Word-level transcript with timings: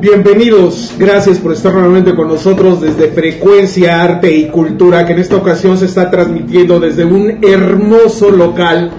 Bienvenidos, 0.00 0.94
gracias 0.98 1.36
por 1.36 1.52
estar 1.52 1.74
nuevamente 1.74 2.14
con 2.14 2.26
nosotros 2.26 2.80
desde 2.80 3.08
Frecuencia 3.08 4.02
Arte 4.02 4.34
y 4.34 4.48
Cultura, 4.48 5.04
que 5.04 5.12
en 5.12 5.18
esta 5.18 5.36
ocasión 5.36 5.76
se 5.76 5.84
está 5.84 6.10
transmitiendo 6.10 6.80
desde 6.80 7.04
un 7.04 7.44
hermoso 7.44 8.30
local 8.30 8.90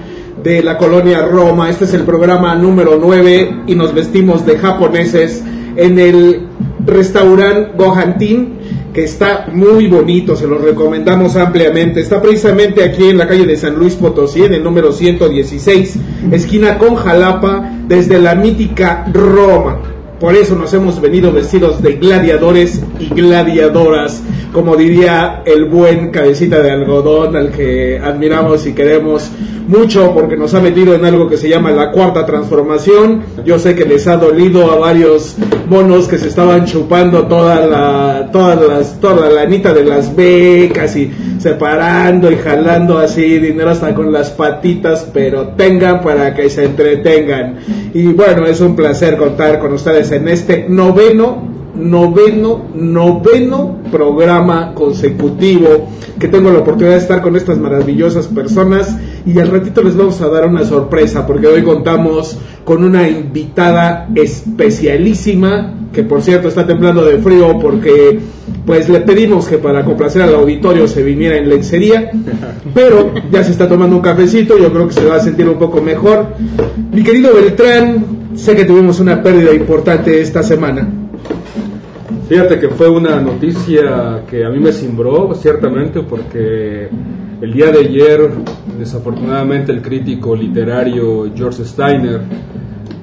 de 0.43 0.61
la 0.61 0.77
colonia 0.77 1.25
Roma. 1.25 1.71
Este 1.71 1.85
es 1.85 1.95
el 1.95 2.03
programa 2.03 2.53
número 2.53 2.99
9 3.01 3.63
y 3.65 3.73
nos 3.73 3.95
vestimos 3.95 4.45
de 4.45 4.59
japoneses 4.59 5.43
en 5.75 5.97
el 5.97 6.47
restaurante 6.85 7.71
Gohantin, 7.75 8.59
que 8.93 9.03
está 9.03 9.47
muy 9.51 9.87
bonito, 9.87 10.35
se 10.35 10.45
lo 10.45 10.59
recomendamos 10.59 11.35
ampliamente. 11.35 12.01
Está 12.01 12.21
precisamente 12.21 12.83
aquí 12.83 13.09
en 13.09 13.17
la 13.17 13.27
calle 13.27 13.47
de 13.47 13.57
San 13.57 13.73
Luis 13.73 13.95
Potosí, 13.95 14.43
en 14.43 14.53
el 14.53 14.63
número 14.63 14.91
116, 14.91 15.97
esquina 16.31 16.77
con 16.77 16.93
Jalapa, 16.93 17.71
desde 17.87 18.19
la 18.19 18.35
mítica 18.35 19.03
Roma. 19.11 19.90
Por 20.21 20.35
eso 20.35 20.55
nos 20.55 20.71
hemos 20.75 21.01
venido 21.01 21.31
vestidos 21.33 21.81
de 21.81 21.93
gladiadores 21.93 22.79
y 22.99 23.07
gladiadoras, 23.07 24.21
como 24.53 24.75
diría 24.75 25.41
el 25.45 25.65
buen 25.65 26.11
cabecita 26.11 26.61
de 26.61 26.69
algodón 26.69 27.35
al 27.35 27.49
que 27.49 27.97
admiramos 27.97 28.67
y 28.67 28.73
queremos 28.73 29.31
mucho 29.67 30.13
porque 30.13 30.35
nos 30.35 30.53
ha 30.53 30.59
metido 30.59 30.93
en 30.93 31.05
algo 31.05 31.29
que 31.29 31.37
se 31.37 31.49
llama 31.49 31.71
la 31.71 31.91
cuarta 31.91 32.25
transformación. 32.25 33.23
Yo 33.45 33.57
sé 33.57 33.73
que 33.73 33.85
les 33.85 34.05
ha 34.07 34.17
dolido 34.17 34.71
a 34.71 34.75
varios 34.75 35.37
monos 35.69 36.07
que 36.07 36.17
se 36.17 36.27
estaban 36.27 36.65
chupando 36.65 37.27
toda 37.27 37.65
la 37.65 38.29
todas 38.31 38.61
las 38.61 38.99
toda 38.99 39.29
la 39.29 39.41
anita 39.41 39.73
de 39.73 39.85
las 39.85 40.15
becas 40.15 40.95
y 40.95 41.11
separando 41.39 42.31
y 42.31 42.35
jalando 42.35 42.97
así 42.97 43.39
dinero 43.39 43.69
hasta 43.69 43.95
con 43.95 44.11
las 44.11 44.31
patitas, 44.31 45.07
pero 45.13 45.49
tengan 45.49 46.01
para 46.01 46.35
que 46.35 46.49
se 46.49 46.65
entretengan. 46.65 47.59
Y 47.93 48.07
bueno, 48.07 48.45
es 48.45 48.59
un 48.61 48.75
placer 48.75 49.17
contar 49.17 49.59
con 49.59 49.73
ustedes 49.73 50.10
en 50.11 50.27
este 50.27 50.67
noveno 50.69 51.51
noveno, 51.75 52.65
noveno 52.75 53.77
programa 53.91 54.73
consecutivo 54.73 55.89
que 56.19 56.27
tengo 56.27 56.51
la 56.51 56.59
oportunidad 56.59 56.95
de 56.95 57.01
estar 57.01 57.21
con 57.21 57.35
estas 57.35 57.57
maravillosas 57.57 58.27
personas 58.27 58.97
y 59.25 59.39
al 59.39 59.49
ratito 59.49 59.81
les 59.81 59.95
vamos 59.95 60.21
a 60.21 60.27
dar 60.27 60.47
una 60.47 60.65
sorpresa 60.65 61.25
porque 61.25 61.47
hoy 61.47 61.63
contamos 61.63 62.37
con 62.63 62.83
una 62.83 63.09
invitada 63.09 64.07
especialísima 64.15 65.73
que 65.93 66.03
por 66.03 66.21
cierto 66.21 66.47
está 66.47 66.67
temblando 66.67 67.03
de 67.03 67.17
frío 67.17 67.57
porque 67.59 68.19
pues 68.65 68.87
le 68.89 69.01
pedimos 69.01 69.47
que 69.47 69.57
para 69.57 69.83
complacer 69.83 70.21
al 70.21 70.35
auditorio 70.35 70.87
se 70.87 71.03
viniera 71.03 71.37
en 71.37 71.49
lencería, 71.49 72.11
pero 72.73 73.11
ya 73.31 73.43
se 73.43 73.51
está 73.51 73.67
tomando 73.67 73.95
un 73.95 74.01
cafecito, 74.01 74.57
yo 74.57 74.71
creo 74.71 74.87
que 74.87 74.93
se 74.93 75.05
va 75.05 75.15
a 75.15 75.19
sentir 75.19 75.49
un 75.49 75.57
poco 75.57 75.81
mejor. 75.81 76.27
Mi 76.93 77.03
querido 77.03 77.33
Beltrán, 77.33 78.20
sé 78.35 78.55
que 78.55 78.65
tuvimos 78.65 78.99
una 78.99 79.21
pérdida 79.21 79.53
importante 79.53 80.21
esta 80.21 80.43
semana. 80.43 80.87
Fíjate 82.27 82.59
que 82.59 82.69
fue 82.69 82.89
una 82.89 83.19
noticia 83.19 84.23
que 84.29 84.45
a 84.45 84.49
mí 84.49 84.59
me 84.59 84.71
cimbró, 84.71 85.33
ciertamente, 85.35 86.01
porque 86.01 86.87
el 87.41 87.53
día 87.53 87.71
de 87.71 87.79
ayer, 87.79 88.29
desafortunadamente, 88.79 89.71
el 89.71 89.81
crítico 89.81 90.35
literario 90.35 91.29
George 91.35 91.65
Steiner 91.65 92.21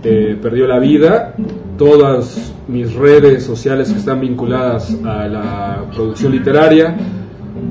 eh, 0.02 0.38
perdió 0.40 0.66
la 0.66 0.78
vida. 0.78 1.34
Todas 1.76 2.54
mis 2.66 2.94
redes 2.94 3.44
sociales 3.44 3.92
que 3.92 3.98
están 3.98 4.20
vinculadas 4.20 4.96
a 5.04 5.28
la 5.28 5.84
producción 5.94 6.32
literaria 6.32 6.96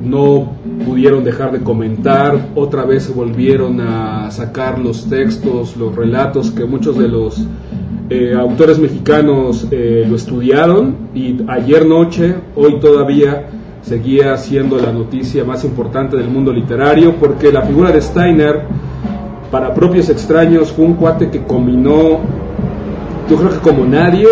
no 0.03 0.53
pudieron 0.85 1.23
dejar 1.23 1.51
de 1.51 1.59
comentar, 1.59 2.49
otra 2.55 2.85
vez 2.85 3.13
volvieron 3.13 3.81
a 3.81 4.31
sacar 4.31 4.79
los 4.79 5.09
textos, 5.09 5.75
los 5.77 5.95
relatos 5.95 6.51
que 6.51 6.65
muchos 6.65 6.97
de 6.97 7.07
los 7.07 7.45
eh, 8.09 8.33
autores 8.37 8.79
mexicanos 8.79 9.67
eh, 9.71 10.05
lo 10.07 10.15
estudiaron 10.15 11.09
y 11.13 11.37
ayer 11.47 11.85
noche, 11.85 12.35
hoy 12.55 12.79
todavía 12.79 13.49
seguía 13.81 14.35
siendo 14.37 14.77
la 14.77 14.91
noticia 14.91 15.43
más 15.43 15.63
importante 15.63 16.17
del 16.17 16.29
mundo 16.29 16.51
literario 16.51 17.15
porque 17.15 17.51
la 17.51 17.61
figura 17.63 17.91
de 17.91 18.01
Steiner 18.01 18.63
para 19.51 19.73
propios 19.73 20.09
extraños 20.09 20.71
fue 20.71 20.85
un 20.85 20.93
cuate 20.95 21.29
que 21.29 21.43
combinó, 21.43 22.19
yo 23.29 23.37
creo 23.37 23.49
que 23.49 23.59
como 23.59 23.85
nadie, 23.85 24.27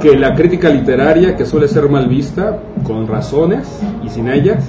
que 0.00 0.16
la 0.16 0.34
crítica 0.34 0.68
literaria, 0.68 1.36
que 1.36 1.46
suele 1.46 1.68
ser 1.68 1.88
mal 1.88 2.08
vista, 2.08 2.58
con 2.84 3.06
razones 3.06 3.80
y 4.04 4.08
sin 4.08 4.28
ellas, 4.28 4.64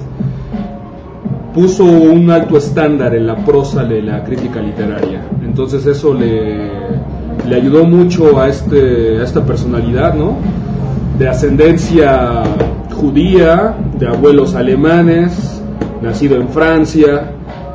puso 1.54 1.86
un 1.86 2.30
alto 2.30 2.58
estándar 2.58 3.16
en 3.16 3.28
la 3.28 3.36
prosa 3.38 3.84
de 3.84 4.02
la 4.02 4.24
crítica 4.24 4.62
literaria. 4.62 5.22
Entonces 5.44 5.86
eso 5.86 6.14
le 6.14 6.88
le 7.48 7.56
ayudó 7.56 7.86
mucho 7.86 8.40
a, 8.40 8.50
este, 8.50 9.20
a 9.20 9.24
esta 9.24 9.46
personalidad, 9.46 10.14
¿no? 10.14 10.38
De 11.18 11.28
ascendencia 11.28 12.44
judía, 12.94 13.76
de 13.98 14.08
abuelos 14.08 14.56
alemanes, 14.56 15.62
nacido 16.02 16.36
en 16.36 16.50
Francia, 16.50 17.32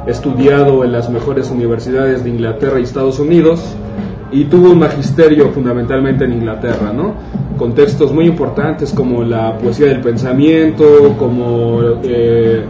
estudiado 0.07 0.85
en 0.85 0.93
las 0.93 1.09
mejores 1.09 1.51
universidades 1.51 2.23
de 2.25 2.31
Inglaterra 2.31 2.81
y 2.81 2.83
Estados 2.83 3.19
Unidos, 3.19 3.63
y 4.31 4.45
tuvo 4.45 4.71
un 4.71 4.79
magisterio 4.79 5.51
fundamentalmente 5.51 6.25
en 6.25 6.35
Inglaterra, 6.35 6.93
¿no? 6.93 7.15
Con 7.63 7.77
textos 7.77 8.13
muy 8.13 8.27
importantes 8.27 8.93
como 8.93 9.23
la 9.23 9.57
poesía 9.57 9.87
del 9.87 10.01
pensamiento, 10.01 11.15
como 11.17 11.81
eh, 12.03 12.65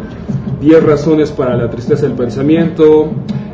Diez 0.60 0.82
razones 0.82 1.30
para 1.30 1.56
la 1.56 1.70
tristeza 1.70 2.02
del 2.02 2.14
pensamiento, 2.14 3.10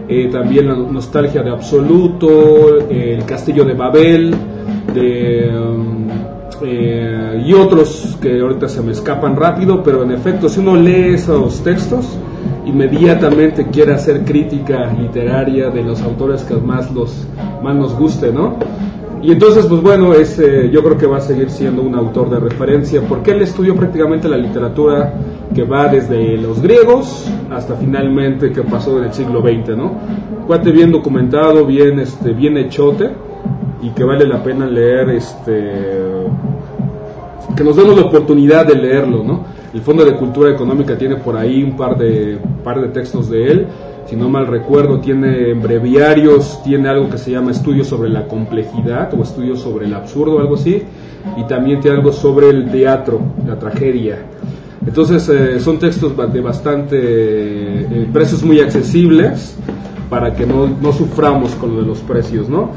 eh, 0.08 0.28
también 0.32 0.66
la 0.66 0.74
nostalgia 0.74 1.44
de 1.44 1.50
Absoluto, 1.50 2.80
el 2.90 3.24
Castillo 3.24 3.64
de 3.64 3.74
Babel, 3.74 4.34
um, 4.34 6.08
eh, 6.64 7.44
y 7.46 7.52
otros 7.52 8.18
que 8.20 8.40
ahorita 8.40 8.68
se 8.68 8.82
me 8.82 8.90
escapan 8.90 9.36
rápido, 9.36 9.80
pero 9.80 10.02
en 10.02 10.10
efecto, 10.10 10.48
si 10.48 10.58
uno 10.58 10.74
lee 10.74 11.14
esos 11.14 11.62
textos, 11.62 12.18
inmediatamente 12.66 13.68
quiere 13.68 13.94
hacer 13.94 14.24
crítica 14.24 14.92
literaria 14.92 15.70
de 15.70 15.84
los 15.84 16.02
autores 16.02 16.42
que 16.42 16.56
más, 16.56 16.90
los, 16.90 17.28
más 17.62 17.76
nos 17.76 17.96
guste, 17.96 18.32
¿no? 18.32 18.56
Y 19.22 19.32
entonces, 19.32 19.66
pues 19.66 19.80
bueno, 19.80 20.14
es, 20.14 20.36
yo 20.70 20.82
creo 20.82 20.96
que 20.96 21.06
va 21.06 21.16
a 21.16 21.20
seguir 21.20 21.50
siendo 21.50 21.82
un 21.82 21.94
autor 21.94 22.30
de 22.30 22.38
referencia, 22.38 23.02
porque 23.02 23.32
él 23.32 23.42
estudió 23.42 23.74
prácticamente 23.74 24.28
la 24.28 24.36
literatura 24.36 25.12
que 25.54 25.64
va 25.64 25.88
desde 25.88 26.36
los 26.36 26.62
griegos 26.62 27.28
hasta 27.50 27.74
finalmente 27.74 28.52
que 28.52 28.62
pasó 28.62 28.98
en 28.98 29.04
el 29.04 29.12
siglo 29.12 29.40
XX, 29.40 29.76
¿no? 29.76 29.92
Cuate 30.46 30.70
bien 30.70 30.92
documentado, 30.92 31.66
bien, 31.66 31.98
este, 31.98 32.32
bien 32.32 32.56
hechote, 32.58 33.10
y 33.82 33.90
que 33.90 34.04
vale 34.04 34.26
la 34.26 34.42
pena 34.42 34.66
leer, 34.66 35.10
este, 35.10 35.72
que 37.56 37.64
nos 37.64 37.76
demos 37.76 37.96
la 37.96 38.02
oportunidad 38.02 38.66
de 38.66 38.76
leerlo, 38.76 39.24
¿no? 39.24 39.44
El 39.74 39.80
Fondo 39.80 40.04
de 40.04 40.14
Cultura 40.14 40.50
Económica 40.50 40.96
tiene 40.96 41.16
por 41.16 41.36
ahí 41.36 41.62
un 41.62 41.76
par 41.76 41.98
de, 41.98 42.38
par 42.62 42.80
de 42.80 42.88
textos 42.88 43.28
de 43.28 43.46
él, 43.50 43.66
si 44.08 44.16
no 44.16 44.30
mal 44.30 44.46
recuerdo, 44.46 45.00
tiene 45.00 45.52
breviarios, 45.52 46.62
tiene 46.62 46.88
algo 46.88 47.10
que 47.10 47.18
se 47.18 47.30
llama 47.30 47.50
estudios 47.50 47.88
sobre 47.88 48.08
la 48.08 48.26
complejidad 48.26 49.12
o 49.12 49.22
estudios 49.22 49.60
sobre 49.60 49.84
el 49.84 49.92
absurdo, 49.92 50.38
algo 50.38 50.54
así, 50.54 50.82
y 51.36 51.44
también 51.44 51.80
tiene 51.80 51.98
algo 51.98 52.10
sobre 52.10 52.48
el 52.48 52.70
teatro, 52.70 53.20
la 53.46 53.58
tragedia. 53.58 54.18
Entonces 54.86 55.28
eh, 55.28 55.60
son 55.60 55.78
textos 55.78 56.14
de 56.32 56.40
bastante 56.40 56.96
eh, 56.98 58.08
precios 58.10 58.42
muy 58.42 58.60
accesibles 58.60 59.58
para 60.08 60.32
que 60.32 60.46
no, 60.46 60.66
no, 60.80 60.92
suframos 60.92 61.54
con 61.56 61.74
lo 61.74 61.82
de 61.82 61.86
los 61.86 61.98
precios, 61.98 62.48
¿no? 62.48 62.70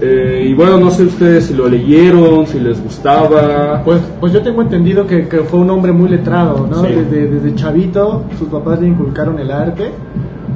Eh, 0.00 0.46
y 0.48 0.54
bueno, 0.54 0.78
no 0.78 0.90
sé 0.90 1.04
ustedes 1.04 1.46
si 1.46 1.54
lo 1.54 1.68
leyeron, 1.68 2.46
si 2.46 2.58
les 2.58 2.82
gustaba. 2.82 3.82
Pues, 3.84 4.00
pues 4.18 4.32
yo 4.32 4.40
tengo 4.40 4.62
entendido 4.62 5.06
que, 5.06 5.28
que 5.28 5.40
fue 5.40 5.60
un 5.60 5.68
hombre 5.68 5.92
muy 5.92 6.08
letrado, 6.08 6.66
¿no? 6.66 6.80
Desde, 6.80 7.28
desde 7.28 7.54
chavito 7.56 8.24
sus 8.38 8.48
papás 8.48 8.80
le 8.80 8.88
inculcaron 8.88 9.38
el 9.38 9.50
arte 9.50 9.90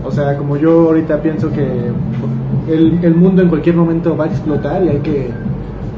o 0.07 0.11
sea, 0.11 0.37
como 0.37 0.57
yo 0.57 0.89
ahorita 0.89 1.21
pienso 1.21 1.51
que 1.51 1.67
el, 2.69 3.05
el 3.05 3.15
mundo 3.15 3.43
en 3.43 3.49
cualquier 3.49 3.77
momento 3.77 4.17
va 4.17 4.25
a 4.25 4.29
explotar 4.29 4.85
y 4.85 4.89
hay 4.89 4.99
que, 4.99 5.31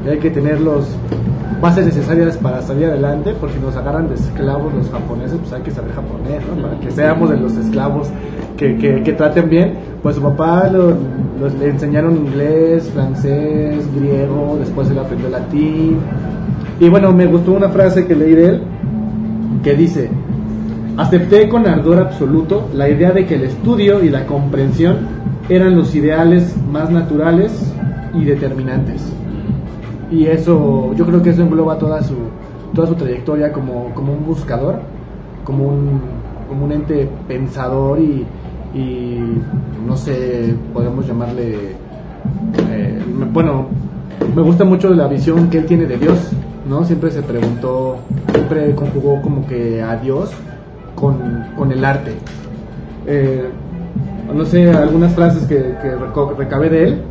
hay 0.09 0.17
que 0.17 0.29
tener 0.31 0.59
las 0.61 0.95
bases 1.61 1.85
necesarias 1.85 2.37
para 2.37 2.61
salir 2.61 2.85
adelante, 2.85 3.33
porque 3.39 3.55
si 3.55 3.61
nos 3.61 3.75
agarran 3.75 4.07
de 4.07 4.15
esclavos 4.15 4.73
los 4.73 4.89
japoneses, 4.89 5.37
pues 5.39 5.53
hay 5.53 5.61
que 5.61 5.71
saber 5.71 5.91
japonés, 5.93 6.41
¿no? 6.47 6.61
Para 6.61 6.79
que 6.79 6.91
seamos 6.91 7.29
de 7.29 7.37
los 7.37 7.55
esclavos 7.55 8.09
que, 8.57 8.77
que, 8.77 9.13
traten 9.13 9.49
bien. 9.49 9.73
Pues 10.01 10.15
su 10.15 10.21
papá 10.21 10.69
lo, 10.69 10.91
le 10.91 11.69
enseñaron 11.69 12.15
inglés, 12.15 12.89
francés, 12.93 13.87
griego, 13.95 14.57
después 14.59 14.89
él 14.89 14.99
aprendió 14.99 15.29
latín. 15.29 15.97
Y 16.79 16.87
bueno, 16.87 17.11
me 17.11 17.25
gustó 17.25 17.53
una 17.53 17.69
frase 17.69 18.05
que 18.05 18.15
leí 18.15 18.35
de 18.35 18.45
él, 18.45 18.61
que 19.63 19.75
dice, 19.75 20.09
Acepté 20.99 21.47
con 21.47 21.65
ardor 21.65 21.97
absoluto 21.97 22.67
la 22.73 22.89
idea 22.89 23.11
de 23.11 23.25
que 23.25 23.35
el 23.35 23.43
estudio 23.43 24.03
y 24.03 24.09
la 24.09 24.25
comprensión 24.25 24.97
eran 25.47 25.77
los 25.77 25.95
ideales 25.95 26.57
más 26.69 26.89
naturales 26.91 27.73
y 28.13 28.25
determinantes. 28.25 29.01
Y 30.11 30.25
eso, 30.25 30.93
yo 30.95 31.05
creo 31.05 31.21
que 31.23 31.29
eso 31.29 31.41
engloba 31.41 31.77
toda 31.77 32.03
su, 32.03 32.15
toda 32.73 32.87
su 32.87 32.95
trayectoria 32.95 33.53
como, 33.53 33.93
como 33.93 34.11
un 34.11 34.25
buscador, 34.25 34.81
como 35.45 35.69
un, 35.69 36.01
como 36.49 36.65
un 36.65 36.73
ente 36.73 37.07
pensador 37.29 37.97
y, 38.01 38.25
no 39.87 39.95
sé, 39.95 40.53
podemos 40.73 41.07
llamarle, 41.07 41.77
eh, 42.71 43.01
bueno, 43.31 43.67
me 44.35 44.41
gusta 44.41 44.65
mucho 44.65 44.93
la 44.93 45.07
visión 45.07 45.49
que 45.49 45.59
él 45.59 45.65
tiene 45.65 45.85
de 45.85 45.97
Dios 45.97 46.33
¿no? 46.67 46.83
Siempre 46.85 47.09
se 47.09 47.23
preguntó, 47.23 47.97
siempre 48.31 48.75
conjugó 48.75 49.21
como 49.21 49.45
que 49.47 49.81
a 49.81 49.95
Dios 49.97 50.31
con, 50.99 51.71
el 51.71 51.85
arte. 51.85 52.13
Eh, 53.07 53.43
no 54.33 54.45
sé, 54.45 54.69
algunas 54.71 55.13
frases 55.13 55.45
que, 55.45 55.55
que 55.55 55.95
recabé 56.37 56.69
de 56.69 56.83
él. 56.83 57.01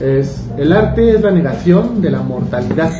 Es, 0.00 0.48
el 0.56 0.72
arte 0.72 1.10
es 1.10 1.22
la 1.22 1.30
negación 1.30 2.00
de 2.00 2.10
la 2.10 2.22
mortalidad. 2.22 2.92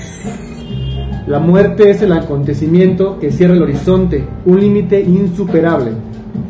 La 1.27 1.39
muerte 1.39 1.91
es 1.91 2.03
el 2.03 2.13
acontecimiento 2.13 3.19
que 3.19 3.33
cierra 3.33 3.55
el 3.55 3.63
horizonte, 3.63 4.25
un 4.45 4.61
límite 4.61 5.01
insuperable. 5.01 5.93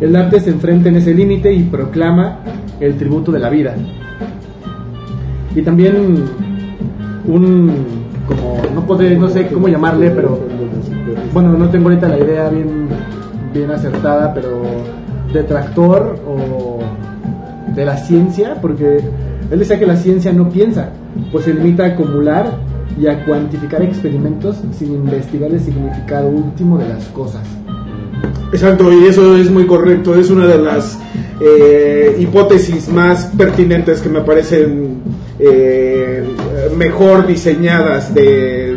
El 0.01 0.17
arte 0.17 0.41
se 0.41 0.51
enfrenta 0.51 0.89
en 0.89 0.97
ese 0.97 1.15
límite 1.15 1.53
y 1.53 1.63
proclama 1.63 2.41
el 2.81 2.97
tributo 2.97 3.31
de 3.31 3.39
la 3.39 3.51
vida. 3.51 3.75
Y 5.55 5.63
también 5.63 6.27
un, 7.27 7.75
como, 8.27 8.63
no 8.75 8.87
podré, 8.87 9.17
no 9.17 9.29
sé 9.29 9.47
cómo 9.47 9.69
llamarle, 9.69 10.11
pero 10.11 10.41
bueno, 11.33 11.53
no 11.53 11.69
tengo 11.69 11.91
ahorita 11.91 12.09
la 12.09 12.19
idea 12.19 12.49
bien, 12.49 12.89
bien 13.55 13.71
acertada, 13.71 14.35
pero 14.35 14.63
detractor 15.33 16.19
o 16.27 16.81
de 17.75 17.85
la 17.85 17.97
ciencia, 17.97 18.59
porque 18.61 19.01
él 19.51 19.59
decía 19.59 19.79
que 19.79 19.87
la 19.87 19.97
ciencia 19.97 20.33
no 20.33 20.51
piensa, 20.51 20.91
pues 21.33 21.45
se 21.45 21.55
limita 21.55 21.85
a 21.85 21.89
acumular 21.89 22.59
y 23.01 23.07
a 23.07 23.25
cuantificar 23.25 23.83
experimentos 23.83 24.57
sin 24.73 24.93
investigar 24.93 25.51
el 25.51 25.61
significado 25.61 26.29
último 26.29 26.79
de 26.79 26.89
las 26.89 27.05
cosas. 27.07 27.43
Exacto, 28.53 28.93
y 28.93 29.07
eso 29.07 29.37
es 29.37 29.51
muy 29.51 29.67
correcto, 29.67 30.15
es 30.15 30.31
una 30.31 30.47
de 30.47 30.59
las 30.59 30.99
eh, 31.41 32.17
hipótesis 32.19 32.89
más 32.89 33.27
pertinentes 33.37 34.01
que 34.01 34.09
me 34.09 34.21
parecen 34.21 35.03
eh, 35.39 36.25
mejor 36.77 37.27
diseñadas 37.27 38.15
de, 38.15 38.77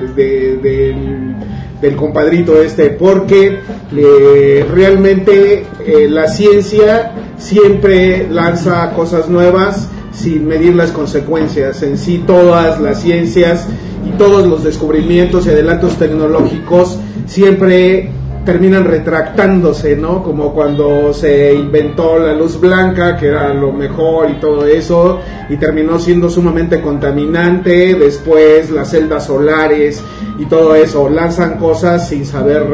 del, 1.80 1.96
compadrito 1.96 2.62
este, 2.62 2.90
porque 2.90 3.60
eh, 3.96 4.66
realmente 4.72 5.66
la 6.10 6.28
ciencia 6.28 7.12
siempre 7.38 8.28
lanza 8.30 8.92
cosas 8.94 9.30
nuevas 9.30 9.90
sin 10.12 10.48
medir 10.48 10.76
las 10.76 10.92
consecuencias. 10.92 11.84
En 11.84 11.98
sí 11.98 12.24
todas 12.26 12.82
las 12.82 13.02
ciencias 13.02 13.68
y 14.06 14.18
todos 14.18 14.48
los 14.48 14.64
descubrimientos 14.64 15.46
y 15.46 15.50
adelantos 15.50 15.98
tecnológicos 15.98 16.98
siempre 17.26 18.12
terminan 18.48 18.86
retractándose, 18.86 19.98
¿no? 19.98 20.24
Como 20.24 20.54
cuando 20.54 21.14
se 21.14 21.54
inventó 21.54 22.18
la 22.18 22.34
luz 22.34 22.58
blanca, 22.58 23.18
que 23.18 23.28
era 23.28 23.54
lo 23.54 23.74
mejor 23.74 24.30
y 24.30 24.40
todo 24.40 24.66
eso, 24.66 25.20
y 25.50 25.58
terminó 25.58 26.00
siendo 26.00 26.30
sumamente 26.30 26.80
contaminante, 26.80 27.96
después 27.96 28.72
las 28.72 28.92
celdas 28.92 29.26
solares 29.26 30.02
y 30.40 30.46
todo 30.46 30.76
eso, 30.76 31.10
lanzan 31.10 31.58
cosas 31.58 32.08
sin 32.08 32.26
saber 32.26 32.66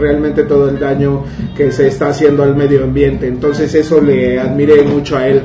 realmente 0.00 0.42
todo 0.42 0.68
el 0.68 0.80
daño 0.80 1.22
que 1.56 1.70
se 1.70 1.86
está 1.86 2.08
haciendo 2.08 2.42
al 2.42 2.56
medio 2.56 2.82
ambiente, 2.82 3.28
entonces 3.28 3.72
eso 3.76 4.00
le 4.00 4.40
admiré 4.40 4.82
mucho 4.82 5.16
a 5.16 5.28
él. 5.28 5.42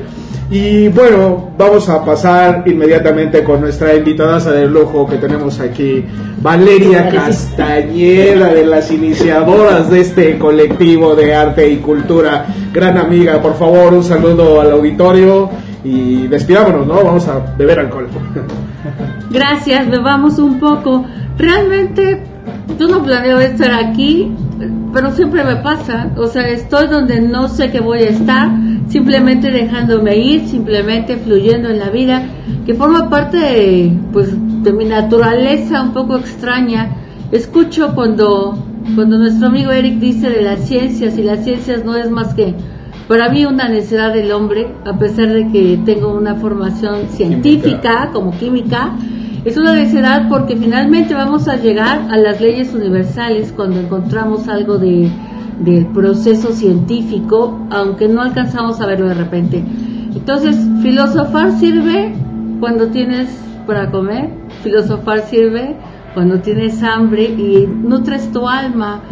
Y 0.48 0.86
bueno, 0.88 1.50
vamos 1.58 1.88
a 1.88 2.04
pasar 2.04 2.62
inmediatamente 2.66 3.42
con 3.42 3.60
nuestra 3.60 3.96
invitada 3.96 4.38
de 4.52 4.68
lujo 4.68 5.04
que 5.04 5.16
tenemos 5.16 5.58
aquí, 5.58 6.04
Valeria 6.40 7.08
Castañeda, 7.08 8.54
de 8.54 8.64
las 8.64 8.92
iniciadoras 8.92 9.75
de 9.84 10.00
este 10.00 10.38
colectivo 10.38 11.14
de 11.14 11.34
arte 11.34 11.70
y 11.70 11.76
cultura. 11.76 12.46
Gran 12.72 12.96
amiga, 12.96 13.40
por 13.42 13.54
favor, 13.56 13.92
un 13.92 14.02
saludo 14.02 14.60
al 14.60 14.72
auditorio 14.72 15.50
y 15.84 16.26
despidámonos, 16.26 16.86
¿no? 16.86 17.04
Vamos 17.04 17.28
a 17.28 17.54
beber 17.56 17.80
alcohol. 17.80 18.08
Gracias, 19.30 19.90
bebamos 19.90 20.38
un 20.38 20.58
poco. 20.58 21.04
Realmente 21.36 22.22
yo 22.78 22.88
no 22.88 23.02
planeo 23.02 23.38
estar 23.38 23.72
aquí, 23.72 24.32
pero 24.92 25.10
siempre 25.12 25.44
me 25.44 25.56
pasa. 25.56 26.10
O 26.16 26.26
sea, 26.26 26.48
estoy 26.48 26.88
donde 26.88 27.20
no 27.20 27.48
sé 27.48 27.70
que 27.70 27.80
voy 27.80 27.98
a 27.98 28.08
estar 28.08 28.50
simplemente 28.88 29.50
dejándome 29.50 30.16
ir, 30.16 30.48
simplemente 30.48 31.16
fluyendo 31.16 31.68
en 31.68 31.78
la 31.78 31.90
vida, 31.90 32.22
que 32.64 32.74
forma 32.74 33.10
parte 33.10 33.36
de, 33.36 33.98
pues, 34.12 34.30
de 34.62 34.72
mi 34.72 34.84
naturaleza 34.84 35.82
un 35.82 35.92
poco 35.92 36.16
extraña. 36.16 36.96
Escucho 37.32 37.94
cuando, 37.94 38.56
cuando 38.94 39.18
nuestro 39.18 39.48
amigo 39.48 39.72
Eric 39.72 39.98
dice 39.98 40.30
de 40.30 40.42
las 40.42 40.66
ciencias 40.66 41.18
y 41.18 41.22
las 41.22 41.44
ciencias 41.44 41.84
no 41.84 41.96
es 41.96 42.10
más 42.10 42.34
que 42.34 42.54
para 43.08 43.28
mí 43.30 43.44
una 43.44 43.68
necesidad 43.68 44.12
del 44.12 44.32
hombre, 44.32 44.66
a 44.84 44.98
pesar 44.98 45.28
de 45.28 45.48
que 45.48 45.78
tengo 45.84 46.12
una 46.12 46.34
formación 46.36 47.08
científica 47.08 48.10
como 48.12 48.32
química, 48.32 48.96
es 49.44 49.56
una 49.56 49.74
necesidad 49.74 50.28
porque 50.28 50.56
finalmente 50.56 51.14
vamos 51.14 51.46
a 51.46 51.56
llegar 51.56 52.08
a 52.10 52.16
las 52.16 52.40
leyes 52.40 52.74
universales 52.74 53.52
cuando 53.52 53.78
encontramos 53.78 54.48
algo 54.48 54.78
de 54.78 55.08
del 55.60 55.86
proceso 55.86 56.52
científico, 56.52 57.66
aunque 57.70 58.08
no 58.08 58.22
alcanzamos 58.22 58.80
a 58.80 58.86
verlo 58.86 59.08
de 59.08 59.14
repente. 59.14 59.64
Entonces, 60.14 60.56
filosofar 60.82 61.52
sirve 61.58 62.14
cuando 62.60 62.88
tienes 62.88 63.28
para 63.66 63.90
comer, 63.90 64.30
filosofar 64.62 65.20
sirve 65.22 65.76
cuando 66.16 66.40
tienes 66.40 66.82
hambre 66.82 67.24
y 67.24 67.66
nutres 67.66 68.32
tu 68.32 68.48
alma. 68.48 69.02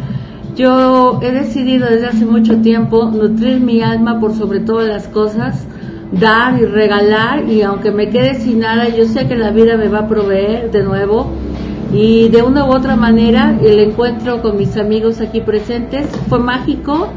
Yo 0.57 1.21
he 1.23 1.33
decidido 1.33 1.87
desde 1.87 2.07
hace 2.07 2.25
mucho 2.25 2.63
tiempo 2.63 3.11
nutrir 3.11 3.61
mi 3.61 3.83
alma 3.83 4.21
por 4.21 4.33
sobre 4.33 4.61
todas 4.61 4.89
las 4.89 5.07
cosas, 5.09 5.67
dar 6.13 6.59
y 6.59 6.65
regalar 6.65 7.47
y 7.47 7.61
aunque 7.61 7.91
me 7.91 8.09
quede 8.09 8.37
sin 8.37 8.61
nada, 8.61 8.89
yo 8.89 9.05
sé 9.05 9.29
que 9.29 9.37
la 9.37 9.51
vida 9.51 9.77
me 9.77 9.89
va 9.89 9.99
a 9.99 10.09
proveer 10.09 10.71
de 10.71 10.83
nuevo 10.83 11.31
y 11.93 12.31
de 12.31 12.41
una 12.41 12.65
u 12.65 12.73
otra 12.73 12.97
manera 12.97 13.55
el 13.63 13.81
encuentro 13.81 14.41
con 14.41 14.57
mis 14.57 14.75
amigos 14.79 15.21
aquí 15.21 15.43
presentes 15.43 16.09
fue 16.31 16.39
mágico, 16.39 17.11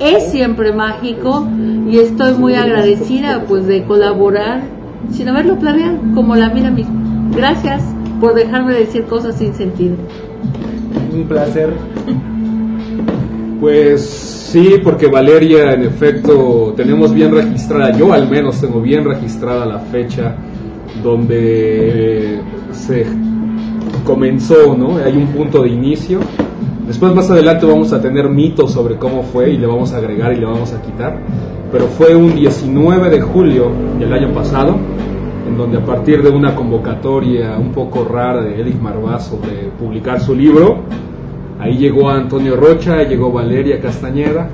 es 0.00 0.30
siempre 0.30 0.74
mágico 0.74 1.48
y 1.88 1.96
estoy 1.96 2.34
muy 2.34 2.56
agradecida 2.56 3.44
pues 3.48 3.66
de 3.66 3.84
colaborar 3.84 4.64
sin 5.10 5.30
haberlo 5.30 5.58
planeado 5.58 5.96
como 6.14 6.36
la 6.36 6.50
vida 6.50 6.70
misma. 6.70 7.30
Gracias 7.34 7.82
por 8.20 8.34
dejarme 8.34 8.74
decir 8.74 9.04
cosas 9.04 9.36
sin 9.36 9.54
sentido. 9.54 9.96
Un 11.12 11.24
placer. 11.24 11.72
Pues 13.60 14.08
sí, 14.08 14.76
porque 14.82 15.06
Valeria, 15.06 15.74
en 15.74 15.82
efecto, 15.82 16.72
tenemos 16.76 17.12
bien 17.12 17.32
registrada, 17.32 17.96
yo 17.96 18.12
al 18.12 18.28
menos 18.28 18.60
tengo 18.60 18.80
bien 18.80 19.04
registrada 19.04 19.66
la 19.66 19.78
fecha 19.78 20.36
donde 21.02 22.40
se 22.72 23.06
comenzó, 24.04 24.76
¿no? 24.76 24.96
Hay 24.96 25.16
un 25.16 25.28
punto 25.28 25.62
de 25.62 25.68
inicio. 25.70 26.20
Después 26.86 27.14
más 27.14 27.30
adelante 27.30 27.66
vamos 27.66 27.92
a 27.92 28.00
tener 28.00 28.28
mitos 28.28 28.72
sobre 28.72 28.96
cómo 28.96 29.22
fue 29.22 29.50
y 29.50 29.58
le 29.58 29.66
vamos 29.66 29.92
a 29.92 29.98
agregar 29.98 30.32
y 30.32 30.36
le 30.40 30.46
vamos 30.46 30.72
a 30.72 30.82
quitar. 30.82 31.20
Pero 31.70 31.86
fue 31.86 32.16
un 32.16 32.34
19 32.34 33.10
de 33.10 33.20
julio 33.20 33.70
del 33.98 34.12
año 34.12 34.32
pasado, 34.32 34.76
en 35.50 35.56
donde 35.56 35.78
a 35.78 35.84
partir 35.84 36.22
de 36.22 36.30
una 36.30 36.54
convocatoria 36.54 37.58
un 37.58 37.72
poco 37.72 38.04
rara 38.04 38.40
de 38.40 38.60
Eric 38.60 38.80
Marbazo 38.80 39.40
de 39.42 39.68
publicar 39.78 40.20
su 40.20 40.34
libro, 40.34 40.78
ahí 41.58 41.76
llegó 41.76 42.08
Antonio 42.08 42.56
Rocha, 42.56 43.02
llegó 43.02 43.32
Valeria 43.32 43.80
Castañeda, 43.80 44.48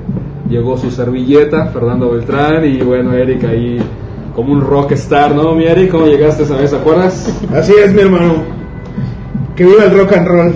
llegó 0.49 0.75
su 0.75 0.89
servilleta, 0.89 1.67
Fernando 1.67 2.09
Beltrán, 2.09 2.65
y 2.65 2.79
bueno, 2.79 3.13
Eric 3.13 3.43
ahí 3.43 3.77
como 4.35 4.53
un 4.53 4.61
rockstar, 4.61 5.35
¿no? 5.35 5.53
Mi 5.53 5.65
Eric, 5.65 5.91
¿cómo 5.91 6.07
llegaste 6.07 6.43
esa 6.43 6.57
vez? 6.57 6.73
¿Acuerdas? 6.73 7.41
Así 7.53 7.73
es, 7.73 7.93
mi 7.93 8.01
hermano. 8.01 8.57
Que 9.57 9.65
viva 9.65 9.85
el 9.85 9.97
rock 9.97 10.13
and 10.13 10.27
roll. 10.27 10.55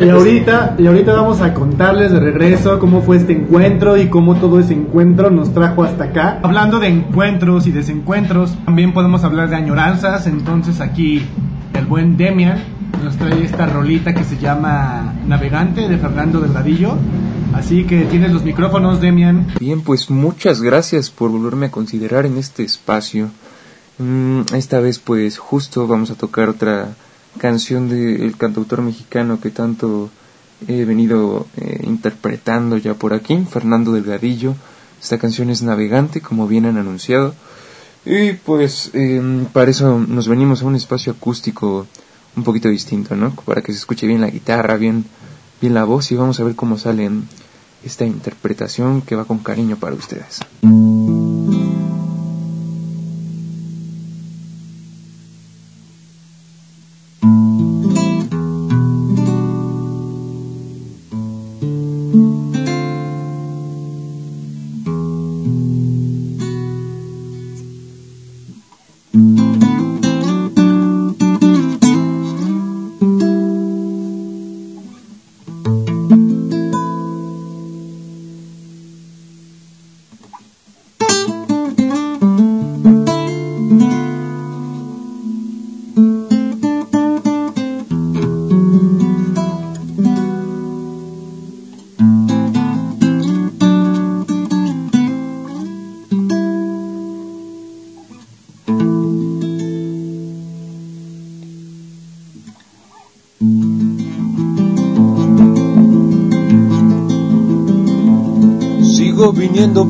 Y 0.00 0.10
ahorita, 0.10 0.76
y 0.78 0.86
ahorita 0.86 1.14
vamos 1.14 1.40
a 1.40 1.54
contarles 1.54 2.12
de 2.12 2.20
regreso 2.20 2.78
cómo 2.78 3.00
fue 3.00 3.16
este 3.16 3.32
encuentro 3.32 3.96
y 3.96 4.08
cómo 4.08 4.36
todo 4.36 4.60
ese 4.60 4.74
encuentro 4.74 5.30
nos 5.30 5.54
trajo 5.54 5.82
hasta 5.82 6.04
acá. 6.04 6.38
Hablando 6.42 6.78
de 6.78 6.88
encuentros 6.88 7.66
y 7.66 7.72
desencuentros, 7.72 8.54
también 8.66 8.92
podemos 8.92 9.24
hablar 9.24 9.48
de 9.48 9.56
añoranzas. 9.56 10.26
Entonces 10.26 10.82
aquí 10.82 11.24
el 11.72 11.86
buen 11.86 12.18
Demian 12.18 12.62
nos 13.02 13.16
trae 13.16 13.42
esta 13.42 13.64
rolita 13.64 14.12
que 14.12 14.24
se 14.24 14.36
llama 14.36 15.14
Navegante 15.26 15.88
de 15.88 15.96
Fernando 15.96 16.40
Delgadillo. 16.40 16.98
Así 17.54 17.84
que 17.84 18.02
tienes 18.02 18.30
los 18.30 18.44
micrófonos, 18.44 19.00
Demian. 19.00 19.46
Bien, 19.58 19.80
pues 19.80 20.10
muchas 20.10 20.60
gracias 20.60 21.08
por 21.08 21.30
volverme 21.30 21.66
a 21.66 21.70
considerar 21.70 22.26
en 22.26 22.36
este 22.36 22.62
espacio. 22.62 23.30
Mm, 23.96 24.42
esta 24.54 24.80
vez 24.80 24.98
pues 24.98 25.38
justo 25.38 25.86
vamos 25.86 26.10
a 26.10 26.14
tocar 26.14 26.50
otra 26.50 26.88
canción 27.38 27.88
del 27.88 28.36
cantautor 28.36 28.82
mexicano 28.82 29.40
que 29.40 29.50
tanto 29.50 30.10
he 30.66 30.84
venido 30.84 31.46
eh, 31.56 31.82
interpretando 31.84 32.76
ya 32.76 32.94
por 32.94 33.14
aquí, 33.14 33.46
Fernando 33.48 33.92
Delgadillo. 33.92 34.54
Esta 35.00 35.18
canción 35.18 35.50
es 35.50 35.62
Navegante, 35.62 36.20
como 36.20 36.48
bien 36.48 36.66
han 36.66 36.76
anunciado. 36.76 37.34
Y 38.04 38.32
pues 38.32 38.90
em, 38.94 39.46
para 39.46 39.70
eso 39.70 39.98
nos 39.98 40.28
venimos 40.28 40.62
a 40.62 40.66
un 40.66 40.76
espacio 40.76 41.12
acústico 41.12 41.86
un 42.36 42.44
poquito 42.44 42.68
distinto, 42.68 43.16
¿no? 43.16 43.34
Para 43.44 43.62
que 43.62 43.72
se 43.72 43.78
escuche 43.78 44.06
bien 44.06 44.20
la 44.20 44.30
guitarra, 44.30 44.76
bien, 44.76 45.04
bien 45.60 45.74
la 45.74 45.84
voz 45.84 46.10
y 46.12 46.16
vamos 46.16 46.40
a 46.40 46.44
ver 46.44 46.54
cómo 46.54 46.78
sale 46.78 47.10
esta 47.84 48.04
interpretación 48.04 49.02
que 49.02 49.16
va 49.16 49.24
con 49.24 49.38
cariño 49.38 49.76
para 49.76 49.94
ustedes. 49.94 50.40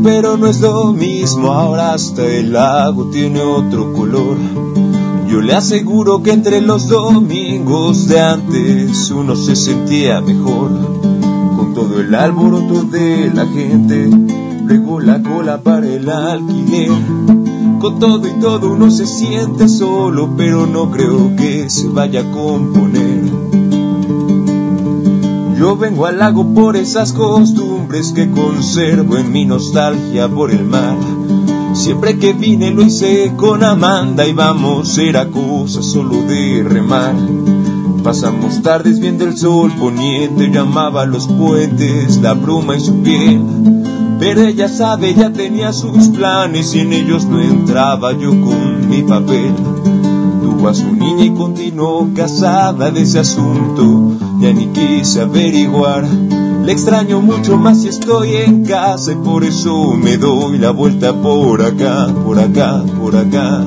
Pero 0.08 0.38
no 0.38 0.46
es 0.46 0.60
lo 0.60 0.94
mismo. 0.94 1.52
Ahora 1.52 1.92
hasta 1.92 2.24
el 2.24 2.54
lago 2.54 3.10
tiene 3.10 3.42
otro 3.42 3.92
color. 3.92 4.38
Yo 5.28 5.42
le 5.42 5.52
aseguro 5.52 6.22
que 6.22 6.32
entre 6.32 6.62
los 6.62 6.88
domingos 6.88 8.08
de 8.08 8.18
antes 8.18 9.10
uno 9.10 9.36
se 9.36 9.54
sentía 9.54 10.22
mejor. 10.22 10.70
Con 11.56 11.74
todo 11.74 12.00
el 12.00 12.14
alboroto 12.14 12.84
de 12.84 13.30
la 13.34 13.44
gente, 13.48 14.08
luego 14.64 15.00
la 15.00 15.22
cola 15.22 15.60
para 15.60 15.86
el 15.86 16.08
alquiler. 16.08 16.90
Con 17.78 17.98
todo 17.98 18.26
y 18.26 18.40
todo 18.40 18.72
uno 18.72 18.90
se 18.90 19.06
siente 19.06 19.68
solo, 19.68 20.30
pero 20.38 20.66
no 20.66 20.90
creo 20.90 21.36
que 21.36 21.68
se 21.68 21.86
vaya 21.86 22.22
a 22.22 22.30
componer. 22.30 23.24
Yo 25.58 25.76
vengo 25.76 26.06
al 26.06 26.18
lago 26.18 26.54
por 26.54 26.76
esas 26.76 27.12
costumbres 27.12 27.67
que 27.88 28.30
conservo 28.30 29.16
en 29.16 29.32
mi 29.32 29.46
nostalgia 29.46 30.28
por 30.28 30.50
el 30.50 30.64
mar. 30.64 30.96
Siempre 31.72 32.18
que 32.18 32.34
vine 32.34 32.70
lo 32.70 32.82
hice 32.82 33.32
con 33.34 33.64
Amanda 33.64 34.26
y 34.26 34.34
vamos, 34.34 34.98
era 34.98 35.28
cosa 35.28 35.82
solo 35.82 36.22
de 36.22 36.62
remar. 36.64 37.14
Pasamos 38.02 38.60
tardes 38.60 39.00
viendo 39.00 39.24
el 39.24 39.36
sol 39.38 39.72
poniente, 39.72 40.50
llamaba 40.50 41.02
a 41.02 41.06
los 41.06 41.28
puentes, 41.28 42.18
la 42.18 42.34
bruma 42.34 42.76
y 42.76 42.80
su 42.80 43.02
piel. 43.02 43.42
Pero 44.18 44.42
ella 44.42 44.68
sabe, 44.68 45.14
ya 45.14 45.32
tenía 45.32 45.72
sus 45.72 46.08
planes 46.08 46.74
y 46.74 46.80
en 46.80 46.92
ellos 46.92 47.24
no 47.24 47.40
entraba 47.40 48.12
yo 48.12 48.30
con 48.30 48.90
mi 48.90 49.02
papel. 49.02 49.54
Tuvo 50.42 50.68
a 50.68 50.74
su 50.74 50.92
niña 50.92 51.24
y 51.24 51.30
continuó 51.30 52.10
casada 52.14 52.90
de 52.90 53.00
ese 53.00 53.20
asunto 53.20 54.12
ya 54.40 54.52
ni 54.52 54.68
quise 54.68 55.22
averiguar. 55.22 56.04
Le 56.68 56.74
extraño 56.74 57.22
mucho 57.22 57.56
más 57.56 57.80
si 57.80 57.88
estoy 57.88 58.36
en 58.36 58.62
casa 58.62 59.12
y 59.12 59.14
por 59.14 59.42
eso 59.42 59.94
me 59.94 60.18
doy 60.18 60.58
la 60.58 60.70
vuelta 60.70 61.14
por 61.14 61.62
acá, 61.62 62.08
por 62.26 62.38
acá, 62.38 62.84
por 63.00 63.16
acá. 63.16 63.64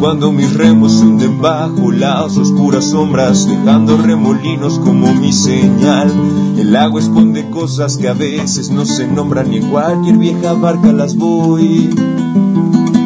Cuando 0.00 0.32
mis 0.32 0.54
remos 0.54 1.02
hunden 1.02 1.42
bajo 1.42 1.92
las 1.92 2.34
oscuras 2.38 2.86
sombras, 2.86 3.46
dejando 3.46 3.98
remolinos 3.98 4.78
como 4.78 5.12
mi 5.12 5.34
señal. 5.34 6.10
El 6.56 6.74
agua 6.74 7.02
esconde 7.02 7.50
cosas 7.50 7.98
que 7.98 8.08
a 8.08 8.14
veces 8.14 8.70
no 8.70 8.86
se 8.86 9.06
nombran 9.06 9.50
ni 9.50 9.58
en 9.58 9.68
cualquier 9.68 10.16
vieja 10.16 10.54
barca 10.54 10.94
las 10.94 11.16
voy 11.16 11.90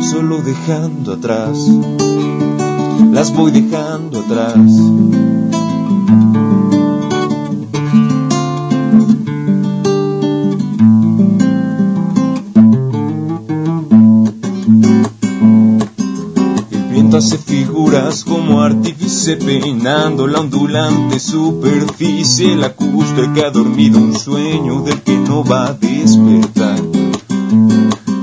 solo 0.01 0.43
dejando 0.43 1.15
atrás. 1.15 1.59
Las 3.11 3.35
voy 3.35 3.51
dejando 3.51 4.21
atrás. 4.21 4.71
Hace 17.19 17.37
figuras 17.37 18.23
como 18.23 18.63
artífice 18.63 19.37
peinando 19.37 20.29
la 20.29 20.39
ondulante 20.39 21.19
superficie 21.19 22.55
lacustre 22.55 23.33
que 23.33 23.45
ha 23.45 23.51
dormido 23.51 23.99
un 23.99 24.17
sueño 24.17 24.83
del 24.83 25.03
que 25.03 25.17
no 25.17 25.43
va 25.43 25.67
a 25.67 25.73
despertar. 25.73 26.81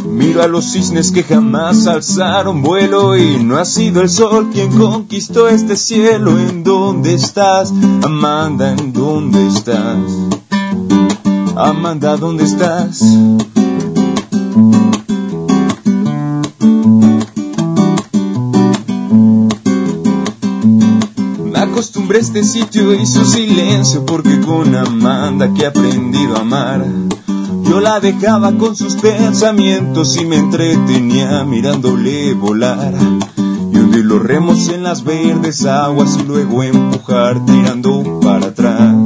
Miro 0.07 0.41
a 0.41 0.47
los 0.47 0.71
cisnes 0.71 1.11
que 1.11 1.23
jamás 1.23 1.87
alzaron 1.87 2.61
vuelo 2.61 3.17
y 3.17 3.43
no 3.43 3.57
ha 3.57 3.65
sido 3.65 3.99
el 3.99 4.09
sol 4.09 4.49
quien 4.53 4.71
conquistó 4.77 5.49
este 5.49 5.75
cielo. 5.75 6.39
¿En 6.39 6.63
dónde 6.63 7.15
estás, 7.15 7.73
Amanda? 8.01 8.71
¿En 8.71 8.93
dónde 8.93 9.45
estás? 9.45 9.99
Amanda, 11.57 12.15
¿dónde 12.15 12.45
estás? 12.45 13.03
Este 22.13 22.43
sitio 22.43 22.93
y 22.93 23.05
su 23.05 23.25
silencio 23.25 24.05
porque 24.05 24.39
con 24.41 24.75
Amanda 24.75 25.51
que 25.53 25.63
he 25.63 25.65
aprendido 25.65 26.37
a 26.37 26.41
amar. 26.41 26.85
Yo 27.67 27.79
la 27.79 27.99
dejaba 27.99 28.51
con 28.53 28.75
sus 28.75 28.95
pensamientos 28.95 30.15
y 30.15 30.25
me 30.25 30.37
entretenía 30.37 31.43
mirándole 31.43 32.33
volar. 32.33 32.93
Y 33.37 33.77
hundir 33.77 34.05
los 34.05 34.21
remos 34.21 34.69
en 34.69 34.83
las 34.83 35.03
verdes 35.03 35.65
aguas 35.65 36.17
y 36.21 36.23
luego 36.23 36.63
empujar 36.63 37.43
tirando 37.45 38.19
para 38.21 38.47
atrás. 38.47 39.04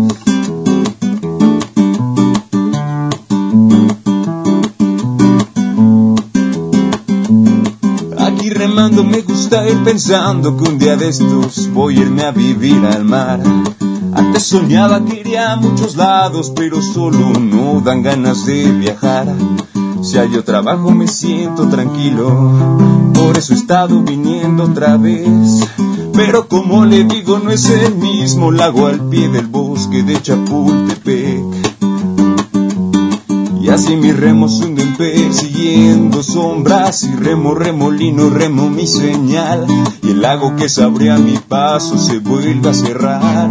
Ir 9.50 9.84
pensando 9.84 10.56
que 10.56 10.70
un 10.70 10.78
día 10.78 10.96
de 10.96 11.10
estos 11.10 11.72
voy 11.74 11.98
a 11.98 12.02
irme 12.02 12.24
a 12.24 12.32
vivir 12.32 12.86
al 12.86 13.04
mar. 13.04 13.42
Antes 14.14 14.44
soñaba 14.44 15.04
que 15.04 15.22
iría 15.22 15.54
a 15.54 15.56
muchos 15.56 15.96
lados, 15.96 16.52
pero 16.56 16.82
solo 16.82 17.32
no 17.40 17.82
dan 17.82 18.04
ganas 18.04 18.46
de 18.46 18.72
viajar. 18.72 19.28
Si 20.04 20.18
hay 20.18 20.32
yo 20.32 20.44
trabajo 20.44 20.92
me 20.92 21.08
siento 21.08 21.68
tranquilo, 21.68 22.30
por 23.14 23.38
eso 23.38 23.54
he 23.54 23.58
estado 23.58 24.02
viniendo 24.04 24.66
otra 24.66 24.98
vez. 24.98 25.68
Pero 26.14 26.48
como 26.48 26.86
le 26.86 27.04
digo, 27.04 27.40
no 27.40 27.52
es 27.52 27.70
el 27.70 27.96
mismo 27.96 28.52
lago 28.52 28.88
al 28.88 29.10
pie 29.10 29.30
del 29.30 29.48
bosque 29.48 30.04
de 30.04 30.22
Chapultepec. 30.22 31.69
Y 33.70 33.72
así 33.72 33.96
mis 33.96 34.18
remos 34.18 34.62
hunden 34.62 34.98
persiguiendo 34.98 36.24
sombras 36.24 37.04
y 37.04 37.12
remo, 37.12 37.54
remolino, 37.54 38.32
remo 38.32 38.68
mi 38.68 38.88
señal. 38.88 39.68
Y 40.02 40.10
el 40.10 40.22
lago 40.24 40.56
que 40.56 40.68
se 40.68 40.82
abre 40.82 41.12
a 41.12 41.20
mi 41.20 41.38
paso 41.38 42.00
se 42.00 42.18
vuelve 42.18 42.68
a 42.68 42.74
cerrar. 42.74 43.48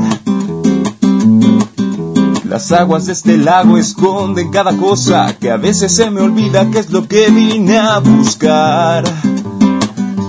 Las 2.42 2.72
aguas 2.72 3.06
de 3.06 3.12
este 3.12 3.38
lago 3.38 3.78
esconden 3.78 4.50
cada 4.50 4.76
cosa 4.76 5.36
que 5.38 5.52
a 5.52 5.56
veces 5.56 5.94
se 5.94 6.10
me 6.10 6.20
olvida 6.20 6.68
que 6.68 6.80
es 6.80 6.90
lo 6.90 7.06
que 7.06 7.30
vine 7.30 7.78
a 7.78 8.00
buscar. 8.00 9.04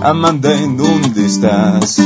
Amanda, 0.03 0.53
¿en 0.53 0.77
dónde 0.77 1.25
estás? 1.25 1.99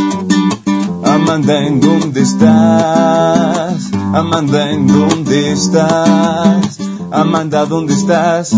Amanda, 1.04 1.60
¿en 1.60 1.82
dónde 1.82 2.22
estás? 2.22 3.92
Amanda, 4.14 4.72
¿en 4.72 4.88
dónde 4.88 5.52
estás? 5.52 6.83
Amanda, 7.16 7.64
¿dónde 7.68 7.94
estás? 7.94 8.56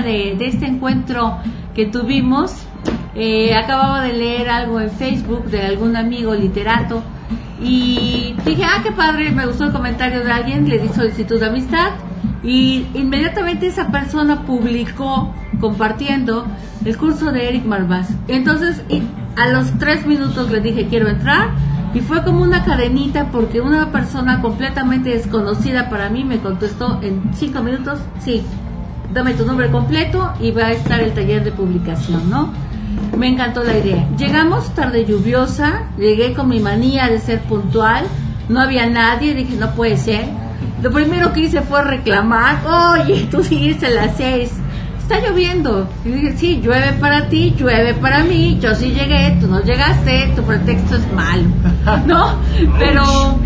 Experiencia 0.00 0.36
de, 0.36 0.46
este 0.46 0.66
encuentro 0.66 1.38
que 1.74 1.86
tuvimos. 1.86 2.66
Eh, 3.14 3.54
acababa 3.54 4.02
de 4.02 4.12
leer 4.12 4.48
algo 4.48 4.80
en 4.80 4.90
Facebook 4.90 5.46
de 5.46 5.66
algún 5.66 5.96
amigo 5.96 6.34
literato 6.34 7.02
y 7.60 8.34
dije, 8.46 8.64
ah, 8.64 8.80
qué 8.82 8.92
padre, 8.92 9.32
me 9.32 9.46
gustó 9.46 9.64
el 9.64 9.72
comentario 9.72 10.24
de 10.24 10.30
alguien, 10.30 10.68
le 10.68 10.78
di 10.78 10.88
solicitud 10.88 11.38
de 11.38 11.46
amistad 11.46 11.90
y 12.42 12.86
inmediatamente 12.94 13.66
esa 13.66 13.88
persona 13.88 14.44
publicó 14.44 15.34
compartiendo 15.60 16.46
el 16.84 16.96
curso 16.96 17.32
de 17.32 17.48
Eric 17.48 17.66
Marvaz. 17.66 18.08
Entonces, 18.28 18.82
a 19.36 19.48
los 19.48 19.76
tres 19.78 20.06
minutos 20.06 20.50
le 20.50 20.60
dije, 20.60 20.86
quiero 20.86 21.08
entrar 21.08 21.50
y 21.92 22.00
fue 22.00 22.22
como 22.22 22.42
una 22.42 22.64
cadenita 22.64 23.26
porque 23.32 23.60
una 23.60 23.90
persona 23.90 24.40
completamente 24.40 25.10
desconocida 25.10 25.90
para 25.90 26.08
mí 26.08 26.24
me 26.24 26.38
contestó 26.38 27.00
en 27.02 27.34
cinco 27.34 27.62
minutos, 27.62 27.98
sí, 28.20 28.44
dame 29.12 29.34
tu 29.34 29.44
nombre 29.44 29.70
completo 29.70 30.32
y 30.40 30.50
va 30.50 30.66
a 30.66 30.72
estar 30.72 31.00
el 31.00 31.12
taller 31.12 31.44
de 31.44 31.52
publicación, 31.52 32.30
¿no? 32.30 32.52
Me 33.16 33.28
encantó 33.28 33.62
la 33.62 33.76
idea. 33.76 34.08
Llegamos 34.16 34.74
tarde 34.74 35.04
lluviosa, 35.04 35.88
llegué 35.98 36.32
con 36.32 36.48
mi 36.48 36.60
manía 36.60 37.08
de 37.08 37.18
ser 37.18 37.40
puntual, 37.40 38.04
no 38.48 38.60
había 38.60 38.86
nadie, 38.86 39.34
dije, 39.34 39.56
no 39.56 39.72
puede 39.74 39.96
ser. 39.96 40.26
Lo 40.82 40.90
primero 40.90 41.32
que 41.32 41.40
hice 41.40 41.60
fue 41.60 41.82
reclamar, 41.82 42.60
oye, 42.66 43.28
tú 43.30 43.42
dijiste 43.42 43.86
a 43.86 43.90
las 43.90 44.16
seis, 44.16 44.52
está 44.98 45.20
lloviendo. 45.20 45.88
Y 46.04 46.10
dije, 46.10 46.36
sí, 46.36 46.60
llueve 46.62 46.92
para 46.94 47.28
ti, 47.28 47.54
llueve 47.58 47.94
para 47.94 48.24
mí, 48.24 48.58
yo 48.60 48.74
sí 48.74 48.92
llegué, 48.92 49.36
tú 49.40 49.48
no 49.48 49.60
llegaste, 49.62 50.32
tu 50.36 50.42
pretexto 50.42 50.96
es 50.96 51.12
malo, 51.12 51.48
¿no? 52.06 52.36
Pero 52.78 53.38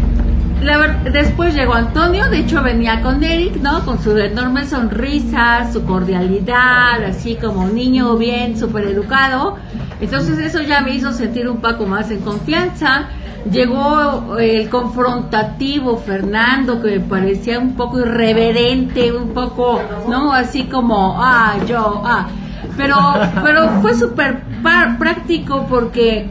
la 0.62 1.00
después 1.10 1.54
llegó 1.54 1.74
Antonio, 1.74 2.28
de 2.28 2.40
hecho 2.40 2.62
venía 2.62 3.02
con 3.02 3.22
Eric, 3.22 3.56
¿no? 3.56 3.84
Con 3.84 4.02
su 4.02 4.16
enorme 4.16 4.64
sonrisa, 4.64 5.70
su 5.72 5.84
cordialidad, 5.84 7.04
así 7.04 7.36
como 7.36 7.62
un 7.62 7.74
niño 7.74 8.16
bien, 8.16 8.58
súper 8.58 8.84
educado. 8.84 9.56
Entonces 10.00 10.38
eso 10.38 10.62
ya 10.62 10.80
me 10.80 10.94
hizo 10.94 11.12
sentir 11.12 11.48
un 11.48 11.60
poco 11.60 11.86
más 11.86 12.10
en 12.10 12.20
confianza. 12.20 13.08
Llegó 13.50 14.38
el 14.38 14.70
confrontativo 14.70 15.98
Fernando, 15.98 16.80
que 16.80 16.98
me 16.98 17.00
parecía 17.00 17.58
un 17.58 17.74
poco 17.74 18.00
irreverente, 18.00 19.12
un 19.12 19.34
poco, 19.34 19.82
¿no? 20.08 20.32
Así 20.32 20.64
como, 20.64 21.16
ah, 21.22 21.56
yo, 21.66 22.02
ah. 22.04 22.28
Pero, 22.76 22.96
pero 23.42 23.68
fue 23.82 23.94
súper 23.94 24.42
práctico 24.98 25.66
porque 25.68 26.26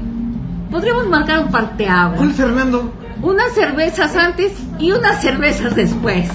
podríamos 0.72 1.08
marcar 1.08 1.40
un 1.40 1.52
parteaguas 1.52 2.18
¿Cuál 2.18 2.32
Fernando? 2.32 2.92
Unas 3.24 3.54
cervezas 3.54 4.16
antes 4.16 4.52
y 4.80 4.92
unas 4.92 5.22
cervezas 5.22 5.76
después. 5.76 6.30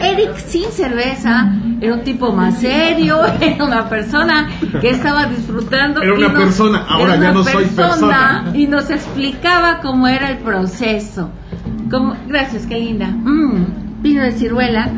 Eric 0.00 0.36
sin 0.36 0.70
cerveza 0.70 1.52
era 1.80 1.94
un 1.94 2.02
tipo 2.04 2.32
más 2.32 2.58
serio, 2.58 3.20
era 3.40 3.64
una 3.64 3.88
persona 3.88 4.48
que 4.80 4.90
estaba 4.90 5.26
disfrutando. 5.26 6.02
Era 6.02 6.14
una 6.14 6.28
nos- 6.28 6.42
persona, 6.44 6.84
ahora 6.88 7.14
era 7.14 7.22
ya 7.24 7.32
no 7.32 7.42
soy 7.44 7.64
persona. 7.64 8.50
Y 8.54 8.66
nos 8.66 8.90
explicaba 8.90 9.80
cómo 9.80 10.06
era 10.06 10.30
el 10.30 10.38
proceso. 10.38 11.30
Como, 11.90 12.14
gracias, 12.26 12.66
qué 12.66 12.78
linda. 12.78 13.06
Mm, 13.08 14.02
vino 14.02 14.22
de 14.22 14.32
ciruela. 14.32 14.88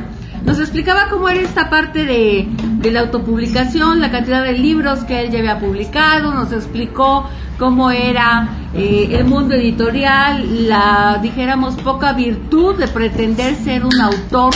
Nos 0.44 0.58
explicaba 0.60 1.08
cómo 1.10 1.28
era 1.28 1.40
esta 1.40 1.68
parte 1.68 2.04
de, 2.06 2.48
de 2.78 2.90
la 2.92 3.00
autopublicación, 3.00 4.00
la 4.00 4.10
cantidad 4.10 4.42
de 4.44 4.52
libros 4.52 5.00
que 5.04 5.20
él 5.20 5.30
ya 5.30 5.40
había 5.40 5.58
publicado, 5.58 6.32
nos 6.32 6.52
explicó 6.52 7.28
cómo 7.58 7.90
era 7.90 8.48
eh, 8.74 9.08
el 9.12 9.24
mundo 9.24 9.54
editorial, 9.54 10.68
la, 10.68 11.18
dijéramos, 11.22 11.76
poca 11.76 12.12
virtud 12.12 12.76
de 12.76 12.88
pretender 12.88 13.54
ser 13.54 13.84
un 13.84 14.00
autor 14.00 14.52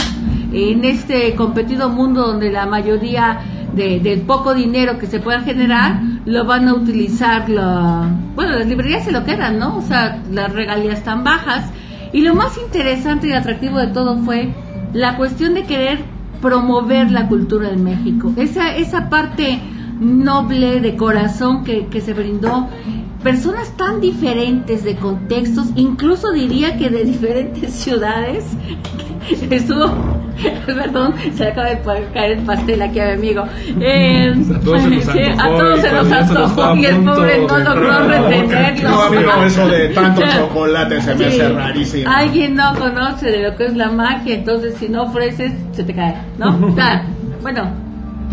en 0.51 0.85
este 0.85 1.33
competido 1.35 1.89
mundo 1.89 2.27
donde 2.27 2.51
la 2.51 2.65
mayoría 2.67 3.39
de- 3.75 3.99
del 3.99 4.21
poco 4.21 4.53
dinero 4.53 4.99
que 4.99 5.07
se 5.07 5.19
pueda 5.19 5.41
generar 5.41 5.99
lo 6.25 6.45
van 6.45 6.67
a 6.67 6.75
utilizar 6.75 7.49
la, 7.49 8.07
bueno 8.35 8.51
las 8.59 8.67
librerías 8.67 9.03
se 9.03 9.11
lo 9.11 9.23
quedan 9.25 9.57
no 9.57 9.77
o 9.77 9.81
sea 9.81 10.21
las 10.31 10.53
regalías 10.53 11.03
tan 11.03 11.23
bajas. 11.23 11.71
Y 12.11 12.21
lo 12.21 12.35
más 12.35 12.55
interesante 12.59 13.27
y 13.29 13.33
atractivo 13.33 13.79
de 13.79 13.87
todo 13.87 14.15
fue 14.19 14.53
la 14.93 15.17
cuestión 15.17 15.55
de 15.55 15.63
querer 15.63 15.97
promover 16.39 17.09
la 17.09 17.27
cultura 17.27 17.69
de 17.71 17.77
México. 17.77 18.31
Esa 18.37 18.75
esa 18.75 19.09
parte 19.09 19.59
noble 19.99 20.79
de 20.81 20.95
corazón 20.95 21.63
que, 21.63 21.87
que 21.87 22.01
se 22.01 22.13
brindó 22.13 22.67
personas 23.23 23.75
tan 23.77 24.01
diferentes 24.01 24.83
de 24.83 24.95
contextos 24.95 25.67
incluso 25.75 26.31
diría 26.31 26.77
que 26.77 26.89
de 26.89 27.03
diferentes 27.05 27.71
ciudades 27.83 28.45
estuvo 29.49 29.85
perdón 30.65 31.13
se 31.35 31.47
acaba 31.47 31.69
de 31.69 31.79
caer 32.13 32.31
el 32.39 32.43
pastel 32.45 32.81
aquí 32.81 32.99
a 32.99 33.05
mi 33.05 33.11
amigo 33.13 33.43
Eh, 33.79 34.33
A 34.55 34.59
todos 34.59 34.81
se 34.81 34.89
nos 34.89 35.07
a 35.07 35.11
antojó 35.13 35.57
todos 35.57 35.77
y 35.79 35.81
se 35.81 35.91
nos 35.91 36.11
antojó 36.11 36.73
el 36.73 36.95
pobre 37.05 37.39
no 37.47 37.57
logró 37.59 38.07
retenerlo 38.07 38.89
No, 38.89 39.01
amigo, 39.03 39.31
eso 39.45 39.67
de 39.67 39.89
tanto 39.89 40.21
chocolate 40.35 41.01
se 41.01 41.15
me 41.15 41.17
Sí. 41.31 41.39
hace 41.39 41.49
rarísimo. 41.53 42.09
Alguien 42.11 42.55
no 42.55 42.73
conoce 42.77 43.27
de 43.31 43.43
lo 43.43 43.55
que 43.55 43.65
es 43.67 43.75
la 43.75 43.89
magia, 43.89 44.35
entonces 44.35 44.75
si 44.79 44.89
no 44.89 45.03
ofreces, 45.03 45.53
se 45.71 45.83
te 45.83 45.93
cae, 45.93 46.15
¿no? 46.37 46.75
Ah, 46.79 47.03
bueno, 47.41 47.69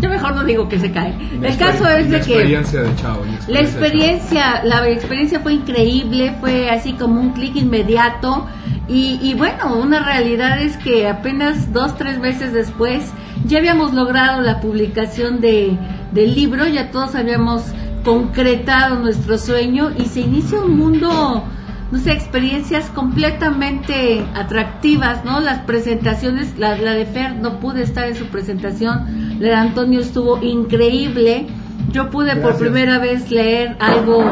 yo 0.01 0.09
mejor 0.09 0.35
no 0.35 0.43
digo 0.43 0.67
que 0.67 0.79
se 0.79 0.91
cae. 0.91 1.15
La 1.39 1.49
El 1.49 1.57
caso 1.57 1.87
es 1.87 2.09
la 2.09 2.17
de 2.17 2.25
que 2.25 2.33
experiencia 2.33 2.81
de 2.81 2.95
Chavo. 2.95 3.23
la 3.47 3.59
experiencia, 3.59 4.63
la 4.63 4.89
experiencia 4.89 5.39
fue 5.39 5.53
increíble, 5.53 6.35
fue 6.39 6.69
así 6.69 6.93
como 6.93 7.21
un 7.21 7.31
clic 7.31 7.55
inmediato 7.55 8.47
y, 8.87 9.19
y 9.21 9.35
bueno, 9.35 9.77
una 9.77 10.03
realidad 10.03 10.61
es 10.61 10.75
que 10.77 11.07
apenas 11.07 11.71
dos, 11.71 11.97
tres 11.97 12.19
meses 12.19 12.51
después 12.51 13.11
ya 13.45 13.59
habíamos 13.59 13.93
logrado 13.93 14.41
la 14.41 14.59
publicación 14.59 15.39
de, 15.39 15.77
del 16.11 16.35
libro, 16.35 16.67
ya 16.67 16.91
todos 16.91 17.15
habíamos 17.15 17.63
concretado 18.03 18.99
nuestro 18.99 19.37
sueño 19.37 19.91
y 19.97 20.05
se 20.05 20.21
inicia 20.21 20.59
un 20.59 20.77
mundo, 20.77 21.43
no 21.91 21.99
sé, 21.99 22.11
experiencias 22.11 22.89
completamente 22.89 24.25
atractivas, 24.33 25.23
¿no? 25.23 25.39
Las 25.39 25.59
presentaciones, 25.59 26.57
la, 26.57 26.77
la 26.77 26.93
de 26.93 27.05
Fer 27.05 27.35
no 27.35 27.59
pude 27.59 27.83
estar 27.83 28.07
en 28.07 28.15
su 28.15 28.25
presentación, 28.27 29.05
la 29.05 29.20
de 29.41 29.55
Antonio 29.55 30.01
estuvo 30.01 30.41
increíble. 30.41 31.47
Yo 31.91 32.11
pude 32.11 32.35
por 32.35 32.57
primera 32.57 32.99
vez 32.99 33.31
leer 33.31 33.75
algo, 33.79 34.23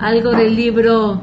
algo 0.00 0.30
del 0.32 0.56
libro 0.56 1.22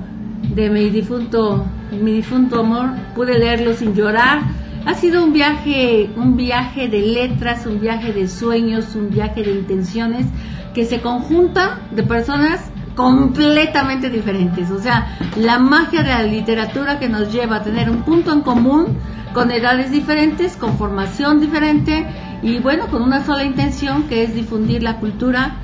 de 0.56 0.70
mi 0.70 0.90
difunto, 0.90 1.66
mi 1.92 2.14
difunto 2.14 2.62
amor, 2.62 2.92
pude 3.14 3.38
leerlo 3.38 3.74
sin 3.74 3.94
llorar. 3.94 4.40
Ha 4.86 4.94
sido 4.94 5.22
un 5.24 5.34
viaje, 5.34 6.10
un 6.16 6.38
viaje 6.38 6.88
de 6.88 7.02
letras, 7.02 7.66
un 7.66 7.82
viaje 7.82 8.14
de 8.14 8.30
sueños, 8.30 8.96
un 8.96 9.10
viaje 9.10 9.44
de 9.44 9.52
intenciones 9.52 10.28
que 10.74 10.86
se 10.86 11.02
conjunta 11.02 11.82
de 11.92 12.04
personas 12.04 12.72
completamente 12.96 14.10
diferentes. 14.10 14.72
O 14.72 14.80
sea, 14.80 15.18
la 15.36 15.60
magia 15.60 16.04
de 16.04 16.10
la 16.10 16.24
literatura 16.24 17.00
que 17.00 17.10
nos 17.10 17.34
lleva 17.34 17.58
a 17.58 17.64
tener 17.64 17.90
un 17.90 18.04
punto 18.04 18.32
en 18.32 18.42
común 18.42 18.98
con 19.34 19.52
edades 19.52 19.92
diferentes, 19.92 20.56
con 20.56 20.78
formación 20.78 21.42
diferente 21.42 22.08
y 22.42 22.60
bueno, 22.60 22.88
con 22.88 23.02
una 23.02 23.26
sola 23.26 23.44
intención 23.44 24.04
que 24.04 24.24
es 24.24 24.34
difundir 24.34 24.84
la 24.84 24.98
cultura, 24.98 25.56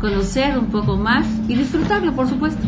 conocer 0.00 0.58
un 0.58 0.66
poco 0.66 0.96
más 0.96 1.26
y 1.48 1.54
disfrutarlo, 1.56 2.12
por 2.12 2.28
supuesto. 2.28 2.62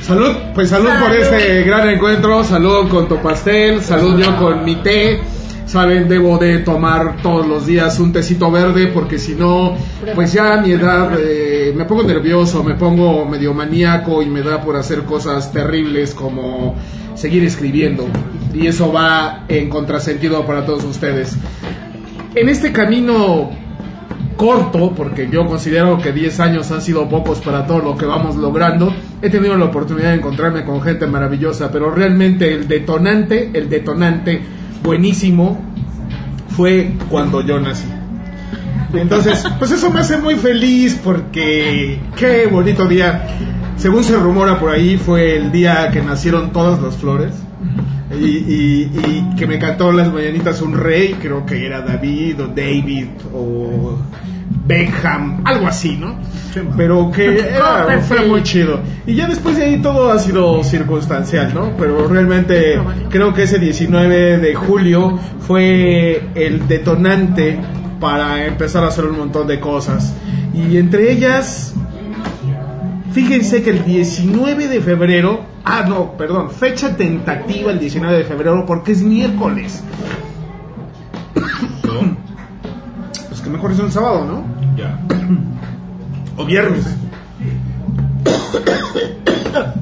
Salud, 0.00 0.34
pues 0.54 0.70
salud, 0.70 0.90
por 1.00 1.14
este 1.14 1.62
gran 1.62 1.88
encuentro, 1.88 2.42
salud 2.42 2.88
con 2.88 3.08
tu 3.08 3.18
pastel, 3.18 3.80
salud 3.82 4.18
yo 4.18 4.36
con 4.36 4.64
mi 4.64 4.76
té. 4.76 5.20
Saben, 5.64 6.08
debo 6.08 6.38
de 6.38 6.58
tomar 6.58 7.18
todos 7.22 7.46
los 7.46 7.66
días 7.66 7.98
un 8.00 8.12
tecito 8.12 8.50
verde 8.50 8.88
porque 8.88 9.18
si 9.18 9.34
no, 9.34 9.76
pues 10.14 10.32
ya 10.32 10.54
a 10.54 10.60
mi 10.60 10.72
edad 10.72 11.12
eh, 11.18 11.72
me 11.74 11.84
pongo 11.84 12.02
nervioso, 12.02 12.64
me 12.64 12.74
pongo 12.74 13.24
medio 13.24 13.54
maníaco 13.54 14.22
y 14.22 14.26
me 14.26 14.42
da 14.42 14.60
por 14.60 14.76
hacer 14.76 15.04
cosas 15.04 15.52
terribles 15.52 16.14
como 16.14 16.74
seguir 17.14 17.44
escribiendo. 17.44 18.06
Y 18.52 18.66
eso 18.66 18.92
va 18.92 19.44
en 19.48 19.70
contrasentido 19.70 20.44
para 20.44 20.66
todos 20.66 20.84
ustedes. 20.84 21.38
En 22.34 22.48
este 22.48 22.72
camino 22.72 23.50
corto, 24.36 24.92
porque 24.94 25.28
yo 25.30 25.46
considero 25.46 25.98
que 25.98 26.12
10 26.12 26.40
años 26.40 26.70
han 26.70 26.80
sido 26.82 27.08
pocos 27.08 27.40
para 27.40 27.66
todo 27.66 27.80
lo 27.80 27.96
que 27.96 28.06
vamos 28.06 28.36
logrando. 28.36 28.92
He 29.20 29.30
tenido 29.30 29.56
la 29.56 29.66
oportunidad 29.66 30.10
de 30.10 30.16
encontrarme 30.16 30.64
con 30.64 30.80
gente 30.80 31.06
maravillosa, 31.06 31.70
pero 31.70 31.90
realmente 31.90 32.52
el 32.52 32.66
detonante, 32.66 33.50
el 33.52 33.68
detonante 33.68 34.40
buenísimo 34.82 35.60
fue 36.56 36.94
cuando 37.08 37.42
yo 37.42 37.60
nací. 37.60 37.86
Entonces, 38.94 39.44
pues 39.58 39.70
eso 39.70 39.90
me 39.90 40.00
hace 40.00 40.18
muy 40.18 40.34
feliz 40.34 41.00
porque 41.02 42.00
qué 42.16 42.46
bonito 42.46 42.86
día. 42.86 43.26
Según 43.76 44.04
se 44.04 44.16
rumora 44.16 44.58
por 44.58 44.70
ahí, 44.70 44.96
fue 44.96 45.36
el 45.36 45.50
día 45.50 45.90
que 45.90 46.02
nacieron 46.02 46.52
todas 46.52 46.80
las 46.80 46.96
flores. 46.96 47.34
Y, 48.18 48.24
y- 48.26 48.90
y 49.32 49.36
que 49.36 49.46
me 49.46 49.58
cantó 49.58 49.90
las 49.92 50.12
mañanitas 50.12 50.60
un 50.62 50.74
rey, 50.74 51.14
creo 51.20 51.44
que 51.46 51.64
era 51.66 51.80
David 51.80 52.40
o 52.40 52.46
David 52.48 53.06
o 53.34 53.98
Beckham, 54.66 55.42
algo 55.44 55.66
así, 55.66 55.96
¿no? 55.96 56.16
Pero 56.76 57.10
que 57.10 57.38
era, 57.40 58.00
fue 58.02 58.26
muy 58.26 58.42
chido. 58.42 58.80
Y 59.06 59.14
ya 59.14 59.26
después 59.26 59.56
de 59.56 59.64
ahí 59.64 59.78
todo 59.82 60.12
ha 60.12 60.18
sido 60.18 60.62
circunstancial, 60.62 61.52
¿no? 61.54 61.72
Pero 61.78 62.06
realmente 62.06 62.78
creo 63.10 63.32
que 63.32 63.44
ese 63.44 63.58
19 63.58 64.38
de 64.38 64.54
julio 64.54 65.18
fue 65.40 66.22
el 66.34 66.68
detonante 66.68 67.58
para 67.98 68.46
empezar 68.46 68.84
a 68.84 68.88
hacer 68.88 69.04
un 69.06 69.16
montón 69.18 69.46
de 69.46 69.58
cosas. 69.60 70.14
Y 70.54 70.76
entre 70.76 71.10
ellas, 71.12 71.74
fíjense 73.12 73.62
que 73.62 73.70
el 73.70 73.84
19 73.84 74.68
de 74.68 74.80
febrero, 74.80 75.44
ah, 75.64 75.84
no, 75.88 76.16
perdón, 76.16 76.50
fecha 76.50 76.96
tentativa 76.96 77.70
el 77.70 77.78
19 77.78 78.18
de 78.18 78.24
febrero 78.24 78.64
porque 78.66 78.92
es 78.92 79.02
miércoles. 79.02 79.82
Pues 83.28 83.40
que 83.40 83.50
mejor 83.50 83.72
es 83.72 83.78
un 83.78 83.90
sábado, 83.90 84.24
¿no? 84.24 84.76
Ya. 84.76 85.00
O 86.36 86.44
viernes. 86.44 86.86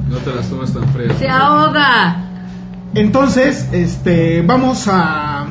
No 0.09 0.17
te 0.17 0.35
las 0.35 0.49
tomes 0.49 0.73
tan 0.73 0.89
frías. 0.89 1.17
Se 1.19 1.29
ahoga. 1.29 2.25
Entonces, 2.95 3.69
este, 3.73 4.43
vamos 4.43 4.89
a 4.89 5.47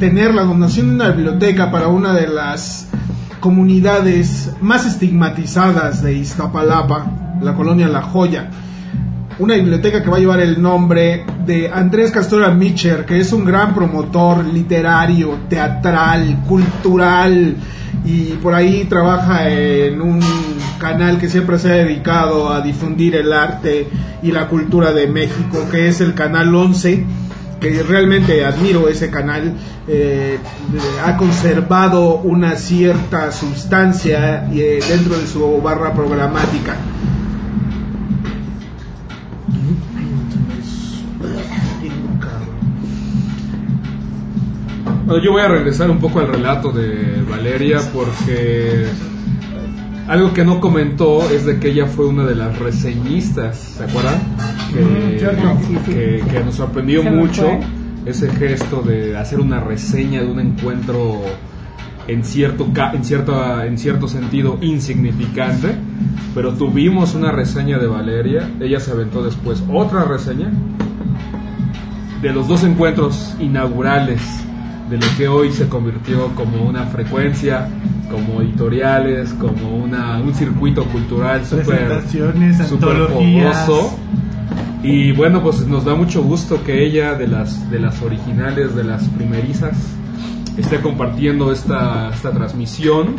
tener 0.00 0.34
la 0.34 0.42
donación 0.42 0.88
de 0.88 0.94
una 0.94 1.10
biblioteca 1.10 1.70
para 1.70 1.86
una 1.86 2.12
de 2.14 2.26
las 2.26 2.88
comunidades 3.40 4.52
más 4.60 4.86
estigmatizadas 4.86 6.02
de 6.02 6.14
Iztapalapa, 6.14 7.19
la 7.40 7.54
colonia 7.54 7.88
La 7.88 8.02
Joya. 8.02 8.48
Una 9.38 9.54
biblioteca 9.54 10.02
que 10.02 10.10
va 10.10 10.16
a 10.16 10.20
llevar 10.20 10.40
el 10.40 10.60
nombre 10.60 11.24
de 11.46 11.70
Andrés 11.72 12.10
Castora 12.10 12.50
Micher, 12.50 13.06
que 13.06 13.18
es 13.18 13.32
un 13.32 13.44
gran 13.44 13.74
promotor 13.74 14.44
literario, 14.44 15.38
teatral, 15.48 16.44
cultural, 16.46 17.56
y 18.04 18.32
por 18.42 18.54
ahí 18.54 18.84
trabaja 18.84 19.48
en 19.48 20.00
un 20.00 20.20
canal 20.78 21.18
que 21.18 21.28
siempre 21.28 21.58
se 21.58 21.72
ha 21.72 21.76
dedicado 21.76 22.52
a 22.52 22.60
difundir 22.60 23.16
el 23.16 23.32
arte 23.32 23.88
y 24.22 24.30
la 24.30 24.46
cultura 24.48 24.92
de 24.92 25.06
México, 25.06 25.66
que 25.70 25.88
es 25.88 26.00
el 26.00 26.14
canal 26.14 26.54
11 26.54 27.06
que 27.60 27.82
realmente 27.82 28.44
admiro 28.44 28.88
ese 28.88 29.10
canal, 29.10 29.54
eh, 29.86 30.38
ha 31.04 31.16
conservado 31.16 32.16
una 32.16 32.56
cierta 32.56 33.30
sustancia 33.30 34.48
eh, 34.50 34.80
dentro 34.88 35.18
de 35.18 35.26
su 35.26 35.60
barra 35.60 35.92
programática. 35.92 36.76
Yo 45.18 45.32
voy 45.32 45.42
a 45.42 45.48
regresar 45.48 45.90
un 45.90 45.98
poco 45.98 46.20
al 46.20 46.28
relato 46.28 46.70
de 46.70 47.22
Valeria 47.28 47.80
porque 47.92 48.86
algo 50.06 50.32
que 50.32 50.44
no 50.44 50.60
comentó 50.60 51.28
es 51.30 51.46
de 51.46 51.58
que 51.58 51.70
ella 51.70 51.86
fue 51.86 52.06
una 52.06 52.24
de 52.24 52.34
las 52.34 52.58
reseñistas, 52.58 53.58
¿se 53.58 53.84
acuerdan? 53.84 54.20
Que, 54.72 56.22
que, 56.30 56.40
nos 56.44 56.54
sorprendió 56.54 57.02
mucho 57.02 57.48
ese 58.06 58.30
gesto 58.30 58.82
de 58.82 59.16
hacer 59.16 59.40
una 59.40 59.60
reseña 59.60 60.20
de 60.20 60.30
un 60.30 60.40
encuentro 60.40 61.20
en 62.06 62.24
cierto, 62.24 62.66
en, 62.92 63.04
cierto, 63.04 63.62
en 63.62 63.78
cierto 63.78 64.08
sentido 64.08 64.58
insignificante, 64.60 65.74
pero 66.34 66.54
tuvimos 66.54 67.14
una 67.14 67.30
reseña 67.30 67.78
de 67.78 67.86
Valeria, 67.86 68.48
ella 68.60 68.80
se 68.80 68.92
aventó 68.92 69.22
después 69.22 69.62
otra 69.72 70.04
reseña 70.04 70.50
de 72.22 72.32
los 72.32 72.48
dos 72.48 72.64
encuentros 72.64 73.36
inaugurales 73.38 74.20
de 74.90 74.98
lo 74.98 75.06
que 75.16 75.28
hoy 75.28 75.52
se 75.52 75.68
convirtió 75.68 76.34
como 76.34 76.64
una 76.68 76.84
frecuencia, 76.86 77.68
como 78.10 78.42
editoriales, 78.42 79.32
como 79.34 79.76
una, 79.76 80.18
un 80.18 80.34
circuito 80.34 80.84
cultural 80.86 81.46
súper 81.46 82.02
famoso. 83.08 83.96
Y 84.82 85.12
bueno, 85.12 85.42
pues 85.42 85.64
nos 85.66 85.84
da 85.84 85.94
mucho 85.94 86.22
gusto 86.22 86.64
que 86.64 86.84
ella, 86.84 87.14
de 87.14 87.28
las, 87.28 87.70
de 87.70 87.78
las 87.78 88.02
originales, 88.02 88.74
de 88.74 88.82
las 88.82 89.04
primerizas, 89.10 89.76
esté 90.56 90.80
compartiendo 90.80 91.52
esta, 91.52 92.10
esta 92.10 92.32
transmisión 92.32 93.14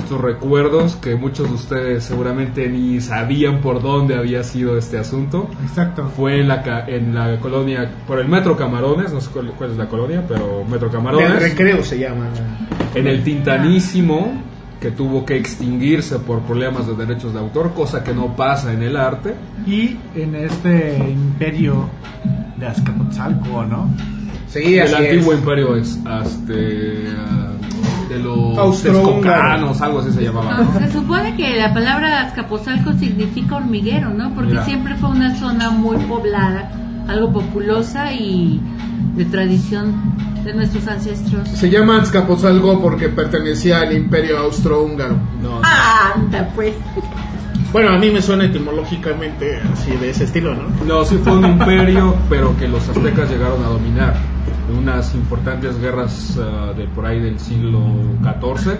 estos 0.00 0.20
recuerdos 0.20 0.96
que 0.96 1.14
muchos 1.14 1.48
de 1.48 1.54
ustedes 1.54 2.04
seguramente 2.04 2.68
ni 2.68 3.00
sabían 3.00 3.60
por 3.60 3.82
dónde 3.82 4.16
había 4.16 4.42
sido 4.42 4.76
este 4.76 4.98
asunto. 4.98 5.48
Exacto. 5.62 6.10
Fue 6.16 6.40
en 6.40 6.48
la, 6.48 6.84
en 6.86 7.14
la 7.14 7.38
colonia, 7.38 7.90
por 8.06 8.18
el 8.18 8.28
Metro 8.28 8.56
Camarones, 8.56 9.12
no 9.12 9.20
sé 9.20 9.30
cuál, 9.30 9.70
es 9.70 9.76
la 9.76 9.88
colonia, 9.88 10.24
pero 10.26 10.64
Metro 10.64 10.90
Camarones. 10.90 11.30
El 11.30 11.40
recreo 11.40 11.82
se 11.84 11.98
llama. 11.98 12.28
En 12.94 13.06
el 13.06 13.22
Tintanísimo, 13.22 14.42
que 14.80 14.90
tuvo 14.90 15.24
que 15.24 15.36
extinguirse 15.36 16.18
por 16.18 16.40
problemas 16.40 16.86
de 16.86 16.94
derechos 16.94 17.32
de 17.32 17.38
autor, 17.38 17.72
cosa 17.74 18.02
que 18.02 18.14
no 18.14 18.34
pasa 18.34 18.72
en 18.72 18.82
el 18.82 18.96
arte. 18.96 19.34
Y 19.66 19.96
en 20.14 20.34
este 20.34 20.98
imperio 20.98 21.88
de 22.56 22.66
Azcapotzalco, 22.66 23.64
¿no? 23.64 23.90
Sí, 24.48 24.78
el 24.78 24.92
antiguo 24.92 25.32
imperio 25.32 25.76
es, 25.76 25.98
este, 26.24 27.04
de 28.10 28.18
los 28.18 28.82
texcocanos, 28.82 29.80
algo 29.80 30.00
así 30.00 30.10
se 30.10 30.22
llamaba. 30.22 30.66
se 30.78 30.92
supone 30.92 31.36
que 31.36 31.56
la 31.56 31.72
palabra 31.72 32.22
Azcapotzalco 32.22 32.92
significa 32.94 33.56
hormiguero, 33.56 34.10
¿no? 34.10 34.34
Porque 34.34 34.60
siempre 34.64 34.96
fue 34.96 35.10
una 35.10 35.36
zona 35.36 35.70
muy 35.70 35.96
poblada, 35.98 36.70
algo 37.06 37.32
populosa 37.32 38.12
y 38.12 38.60
de 39.14 39.24
tradición 39.26 39.94
de 40.44 40.54
nuestros 40.54 40.88
ancestros. 40.88 41.48
Se 41.48 41.70
llama 41.70 42.00
Azcapotzalco 42.00 42.80
porque 42.80 43.08
pertenecía 43.08 43.80
al 43.80 43.92
imperio 43.96 44.38
austrohúngaro. 44.38 45.16
No, 45.40 45.60
Anda, 45.62 46.48
pues. 46.54 46.74
Bueno, 47.72 47.90
a 47.90 47.98
mí 47.98 48.10
me 48.10 48.20
suena 48.20 48.46
etimológicamente 48.46 49.60
así 49.72 49.92
de 49.92 50.10
ese 50.10 50.24
estilo, 50.24 50.56
¿no? 50.56 50.64
No, 50.84 51.04
sí 51.04 51.16
fue 51.22 51.34
un 51.34 51.44
imperio, 51.44 52.16
pero 52.28 52.56
que 52.56 52.66
los 52.66 52.88
aztecas 52.88 53.30
llegaron 53.30 53.62
a 53.62 53.68
dominar 53.68 54.16
unas 54.76 55.14
importantes 55.14 55.80
guerras 55.80 56.38
uh, 56.38 56.76
de 56.76 56.86
por 56.86 57.06
ahí 57.06 57.20
del 57.20 57.38
siglo 57.38 57.80
XIV 58.22 58.78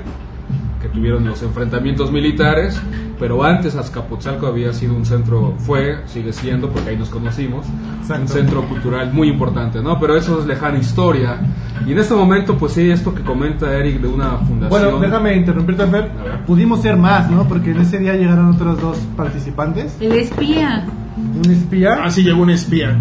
que 0.81 0.89
tuvieron 0.89 1.27
los 1.27 1.43
enfrentamientos 1.43 2.11
militares, 2.11 2.81
pero 3.19 3.45
antes 3.45 3.77
Azcapotzalco 3.77 4.47
había 4.47 4.73
sido 4.73 4.95
un 4.95 5.05
centro, 5.05 5.55
fue, 5.59 5.99
sigue 6.07 6.33
siendo, 6.33 6.71
porque 6.71 6.91
ahí 6.91 6.97
nos 6.97 7.11
conocimos, 7.11 7.67
un 8.09 8.29
centro 8.29 8.67
cultural 8.67 9.13
muy 9.13 9.29
importante, 9.29 9.83
¿no? 9.83 10.01
Pero 10.01 10.17
eso 10.17 10.41
es 10.41 10.47
lejana 10.47 10.79
historia. 10.79 11.39
Y 11.87 11.93
en 11.93 11.99
este 11.99 12.15
momento, 12.15 12.57
pues 12.57 12.73
sí, 12.73 12.91
esto 12.91 13.15
que 13.15 13.23
comenta 13.23 13.73
Eric 13.77 14.01
de 14.01 14.09
una 14.09 14.39
fundación... 14.39 14.71
Bueno, 14.71 14.99
déjame 14.99 15.37
interrumpirte, 15.37 15.87
Fer. 15.87 16.11
Pudimos 16.47 16.81
ser 16.81 16.97
más, 16.97 17.31
¿no? 17.31 17.47
Porque 17.47 17.73
en 17.73 17.81
ese 17.81 17.99
día 17.99 18.15
llegaron 18.15 18.51
otros 18.51 18.81
dos 18.81 18.99
participantes. 19.17 19.97
El 20.01 20.13
espía. 20.13 20.87
¿Un 21.17 21.51
espía? 21.51 21.99
Ah, 22.03 22.11
sí, 22.11 22.23
llegó 22.23 22.43
un 22.43 22.51
espía. 22.51 22.99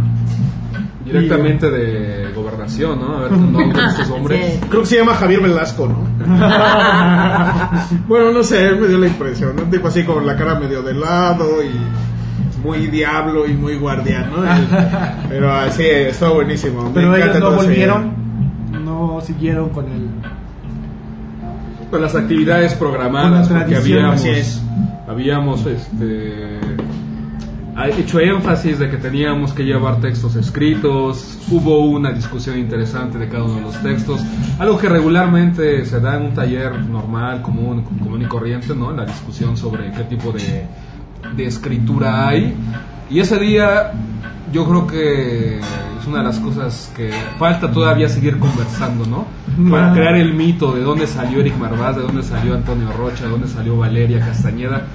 Directamente 1.05 1.71
de 1.71 2.18
gobernación, 2.59 2.99
¿no? 2.99 3.17
A 3.17 3.21
ver, 3.21 3.31
¿dónde 3.31 3.85
estos 3.87 4.09
hombres? 4.09 4.59
Creo 4.69 4.81
que 4.81 4.87
se 4.87 4.97
llama 4.97 5.13
Javier 5.15 5.41
Velasco, 5.41 5.87
¿no? 5.87 6.07
bueno, 8.07 8.31
no 8.31 8.43
sé, 8.43 8.71
me 8.73 8.87
dio 8.87 8.97
la 8.97 9.07
impresión, 9.07 9.55
¿no? 9.55 9.63
Tipo 9.63 9.87
así 9.87 10.03
con 10.03 10.25
la 10.25 10.35
cara 10.35 10.59
medio 10.59 10.81
de 10.81 10.93
lado 10.93 11.63
y 11.63 11.71
muy 12.63 12.87
diablo 12.87 13.47
y 13.47 13.53
muy 13.53 13.77
guardián, 13.77 14.31
¿no? 14.31 14.43
Pero 15.29 15.53
así, 15.53 15.85
estuvo 15.85 16.35
buenísimo. 16.35 16.91
Pero 16.93 17.15
ellos 17.15 17.39
no 17.39 17.51
volvieron, 17.51 18.13
no 18.83 19.21
siguieron 19.21 19.69
con 19.69 19.85
el... 19.85 20.09
Con 21.89 22.01
las 22.01 22.13
actividades 22.13 22.75
programadas, 22.75 23.47
porque 23.47 23.75
habíamos, 23.75 24.23
habíamos 25.07 25.65
este 25.65 26.59
hecho 27.87 28.19
énfasis 28.19 28.77
de 28.79 28.89
que 28.89 28.97
teníamos 28.97 29.53
que 29.53 29.63
llevar 29.63 30.01
textos 30.01 30.35
escritos, 30.35 31.37
hubo 31.49 31.85
una 31.85 32.11
discusión 32.11 32.57
interesante 32.57 33.17
de 33.17 33.29
cada 33.29 33.45
uno 33.45 33.55
de 33.55 33.61
los 33.61 33.81
textos, 33.81 34.21
algo 34.59 34.77
que 34.77 34.89
regularmente 34.89 35.85
se 35.85 35.99
da 35.99 36.17
en 36.17 36.23
un 36.23 36.33
taller 36.33 36.77
normal, 36.79 37.41
común, 37.41 37.83
común 37.83 38.21
y 38.21 38.25
corriente, 38.25 38.75
¿no? 38.75 38.91
La 38.91 39.05
discusión 39.05 39.55
sobre 39.55 39.91
qué 39.91 40.03
tipo 40.03 40.31
de, 40.31 40.65
de 41.35 41.45
escritura 41.45 42.27
hay. 42.27 42.53
Y 43.09 43.19
ese 43.19 43.39
día 43.39 43.93
yo 44.51 44.65
creo 44.67 44.87
que 44.87 45.59
es 45.59 46.07
una 46.07 46.19
de 46.19 46.23
las 46.23 46.39
cosas 46.39 46.91
que 46.95 47.11
falta 47.37 47.71
todavía 47.71 48.09
seguir 48.09 48.39
conversando, 48.39 49.05
¿no? 49.05 49.27
Para 49.69 49.93
crear 49.93 50.15
el 50.15 50.33
mito 50.33 50.73
de 50.73 50.81
dónde 50.81 51.07
salió 51.07 51.39
Eric 51.39 51.57
Marvás, 51.57 51.95
de 51.97 52.03
dónde 52.03 52.23
salió 52.23 52.55
Antonio 52.55 52.91
Rocha, 52.91 53.25
de 53.25 53.29
dónde 53.29 53.47
salió 53.47 53.77
Valeria 53.77 54.19
Castañeda. 54.19 54.87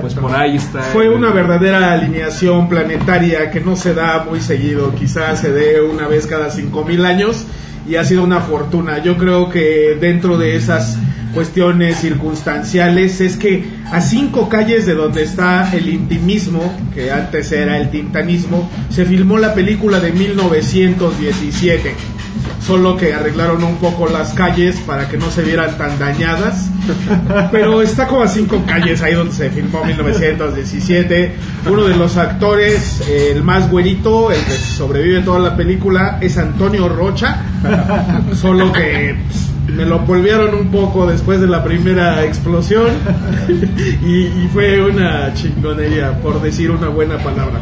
Pues 0.00 0.14
por 0.14 0.34
ahí 0.34 0.56
está. 0.56 0.80
Fue 0.80 1.08
una 1.08 1.30
verdadera 1.30 1.92
alineación 1.92 2.68
planetaria 2.68 3.50
que 3.50 3.60
no 3.60 3.76
se 3.76 3.94
da 3.94 4.24
muy 4.28 4.40
seguido, 4.40 4.94
quizás 4.94 5.40
se 5.40 5.52
dé 5.52 5.80
una 5.82 6.06
vez 6.06 6.26
cada 6.26 6.50
cinco 6.50 6.84
mil 6.84 7.04
años 7.04 7.46
y 7.88 7.96
ha 7.96 8.04
sido 8.04 8.24
una 8.24 8.40
fortuna. 8.40 9.02
Yo 9.02 9.16
creo 9.16 9.48
que 9.48 9.96
dentro 10.00 10.38
de 10.38 10.56
esas 10.56 10.98
cuestiones 11.34 11.98
circunstanciales 11.98 13.20
es 13.20 13.36
que 13.36 13.64
a 13.90 14.00
cinco 14.00 14.48
calles 14.48 14.86
de 14.86 14.94
donde 14.94 15.22
está 15.22 15.72
el 15.72 15.88
intimismo, 15.88 16.74
que 16.94 17.10
antes 17.10 17.50
era 17.52 17.78
el 17.78 17.90
tintanismo, 17.90 18.70
se 18.90 19.04
filmó 19.04 19.38
la 19.38 19.54
película 19.54 20.00
de 20.00 20.12
1917. 20.12 21.94
Solo 22.66 22.96
que 22.96 23.12
arreglaron 23.12 23.64
un 23.64 23.76
poco 23.76 24.08
las 24.08 24.34
calles 24.34 24.76
para 24.86 25.08
que 25.08 25.16
no 25.16 25.30
se 25.30 25.42
vieran 25.42 25.76
tan 25.76 25.98
dañadas. 25.98 26.70
Pero 27.50 27.82
está 27.82 28.06
como 28.06 28.22
a 28.22 28.28
cinco 28.28 28.62
calles 28.66 29.02
ahí 29.02 29.14
donde 29.14 29.32
se 29.32 29.50
filmó 29.50 29.84
1917. 29.84 31.34
Uno 31.68 31.84
de 31.84 31.96
los 31.96 32.16
actores, 32.16 33.02
el 33.08 33.42
más 33.42 33.68
güerito, 33.68 34.30
el 34.30 34.40
que 34.44 34.52
sobrevive 34.52 35.22
toda 35.22 35.40
la 35.40 35.56
película, 35.56 36.18
es 36.20 36.38
Antonio 36.38 36.88
Rocha. 36.88 37.42
Solo 38.34 38.72
que 38.72 39.16
pues, 39.26 39.52
me 39.76 39.84
lo 39.84 40.00
volvieron 40.00 40.54
un 40.54 40.70
poco 40.70 41.06
después 41.06 41.40
de 41.40 41.46
la 41.46 41.64
primera 41.64 42.24
explosión 42.24 42.88
y, 44.02 44.48
fue 44.52 44.82
una 44.82 45.32
chingonería, 45.34 46.18
por 46.20 46.40
decir 46.42 46.70
una 46.70 46.88
buena 46.88 47.16
palabra. 47.18 47.60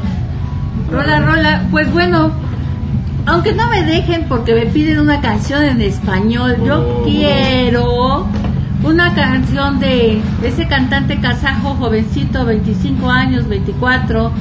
Rola, 0.91 1.21
rola, 1.21 1.67
pues 1.71 1.91
bueno, 1.93 2.33
aunque 3.27 3.53
no 3.53 3.69
me 3.69 3.83
dejen 3.85 4.27
porque 4.29 4.55
me 4.55 4.67
piden 4.67 5.01
una 5.01 5.21
canción 5.21 5.65
en 5.65 5.81
español, 5.81 6.57
yo 6.65 6.81
oh. 6.81 7.05
quiero 7.05 8.27
una 8.83 9.15
canción 9.15 9.79
de 9.79 10.21
ese 10.43 10.67
cantante 10.67 11.21
kazajo 11.21 11.75
jovencito, 11.75 12.45
25 12.45 13.11
años, 13.11 13.49
24 13.49 14.33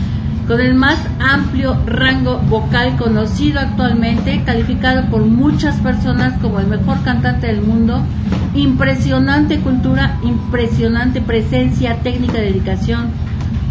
con 0.50 0.60
el 0.60 0.74
más 0.74 0.98
amplio 1.20 1.78
rango 1.86 2.40
vocal 2.50 2.98
conocido 2.98 3.60
actualmente, 3.60 4.42
calificado 4.48 5.08
por 5.12 5.22
muchas 5.22 5.76
personas 5.76 6.34
como 6.42 6.60
el 6.60 6.66
mejor 6.66 7.04
cantante 7.04 7.46
del 7.46 7.62
mundo, 7.62 8.02
impresionante 8.56 9.60
cultura, 9.60 10.18
impresionante 10.24 11.22
presencia, 11.22 11.98
técnica, 11.98 12.40
dedicación, 12.40 13.12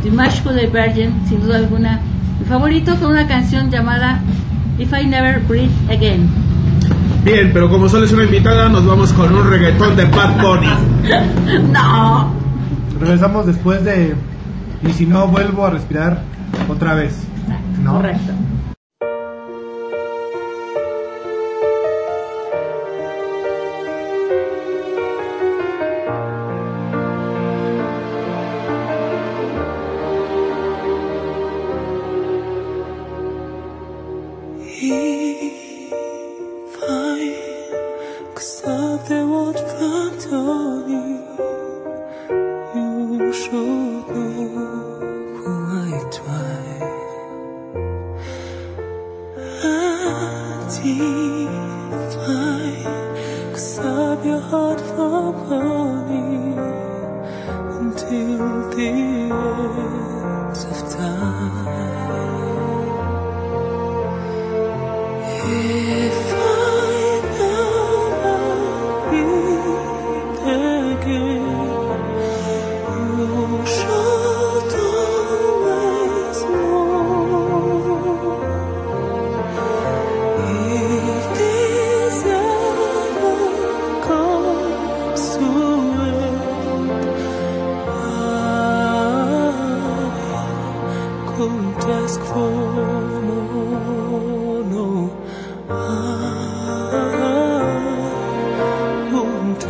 Dimashko 0.04 0.52
de 0.52 0.68
Virgin, 0.68 1.12
sin 1.28 1.40
duda 1.40 1.56
alguna, 1.56 1.98
mi 2.38 2.46
favorito 2.46 2.94
con 3.00 3.10
una 3.10 3.26
canción 3.26 3.72
llamada 3.72 4.20
If 4.78 4.92
I 4.92 5.04
Never 5.06 5.40
Breathe 5.40 5.72
Again. 5.90 6.28
Bien, 7.24 7.50
pero 7.52 7.68
como 7.68 7.88
solo 7.88 8.04
es 8.04 8.12
una 8.12 8.24
invitada, 8.24 8.68
nos 8.68 8.86
vamos 8.86 9.12
con 9.12 9.34
un 9.34 9.50
reggaetón 9.50 9.96
de 9.96 10.04
Bad 10.04 10.40
Bunny. 10.40 10.68
No. 11.72 12.32
Regresamos 13.00 13.46
después 13.46 13.84
de. 13.84 14.14
Y 14.86 14.92
si 14.92 15.06
no, 15.06 15.26
vuelvo 15.28 15.66
a 15.66 15.70
respirar 15.70 16.22
otra 16.68 16.94
vez. 16.94 17.26
¿No? 17.82 17.94
Correcto. 17.94 18.32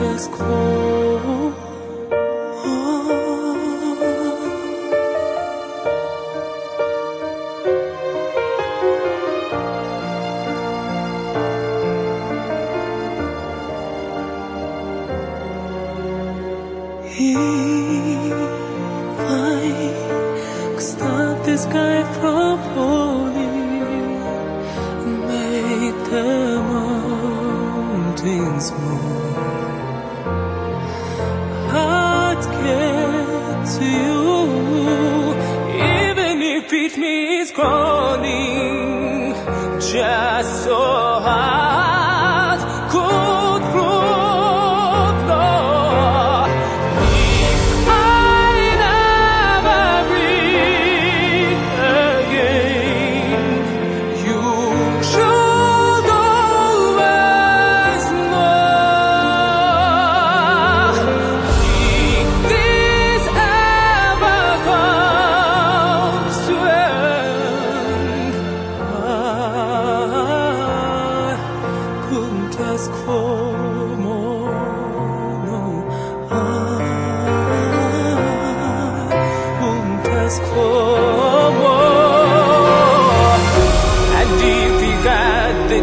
was 0.00 0.28
close. 0.28 0.97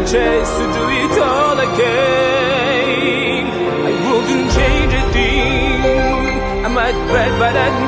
Chance 0.06 0.50
to 0.58 0.64
do 0.78 0.84
it 1.02 1.18
all 1.18 1.58
again, 1.58 3.46
I 3.88 3.92
wouldn't 4.06 4.48
change 4.52 4.92
a 4.94 5.04
thing. 5.12 5.80
I 6.64 6.68
might 6.68 6.98
bet, 7.12 7.32
but 7.40 7.56
I'd 7.56 7.85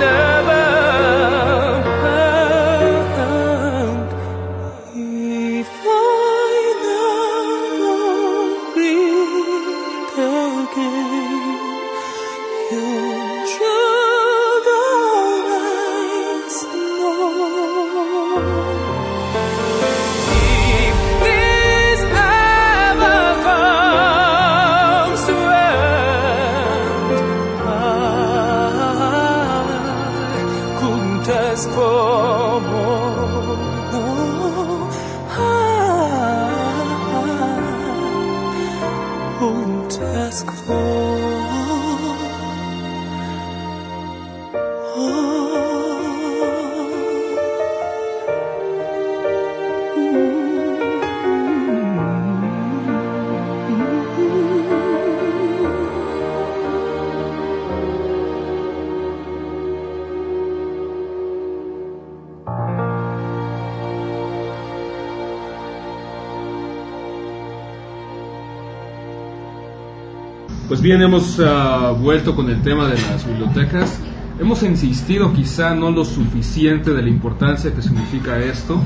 Pues 70.68 70.83
bien, 70.83 71.00
hemos 71.00 71.40
ah, 71.40 71.94
vuelto 71.98 72.37
con 72.37 72.50
el 72.50 72.61
tema 72.62 72.88
de 72.88 72.94
las 73.11 73.26
bibliotecas. 73.26 74.00
Hemos 74.38 74.62
insistido 74.62 75.33
quizá 75.33 75.74
no 75.74 75.90
lo 75.90 76.04
suficiente 76.04 76.92
de 76.92 77.02
la 77.02 77.09
importancia 77.09 77.74
que 77.74 77.83
significa 77.83 78.38
esto. 78.38 78.81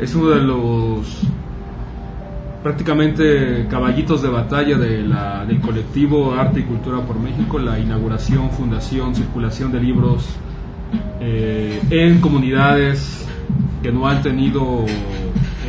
Es 0.00 0.14
uno 0.14 0.30
de 0.30 0.40
los 0.42 1.20
prácticamente 2.62 3.66
caballitos 3.70 4.22
de 4.22 4.28
batalla 4.28 4.76
de 4.78 5.02
la- 5.02 5.44
del 5.44 5.60
colectivo 5.60 6.34
Arte 6.34 6.60
y 6.60 6.62
Cultura 6.64 7.00
por 7.02 7.18
México, 7.20 7.58
la 7.58 7.78
inauguración, 7.78 8.50
fundación, 8.50 9.14
circulación 9.14 9.70
de 9.70 9.80
libros 9.80 10.24
eh, 11.20 11.80
en 11.90 12.20
comunidades 12.20 13.26
que 13.82 13.92
no 13.92 14.08
han 14.08 14.22
tenido 14.22 14.86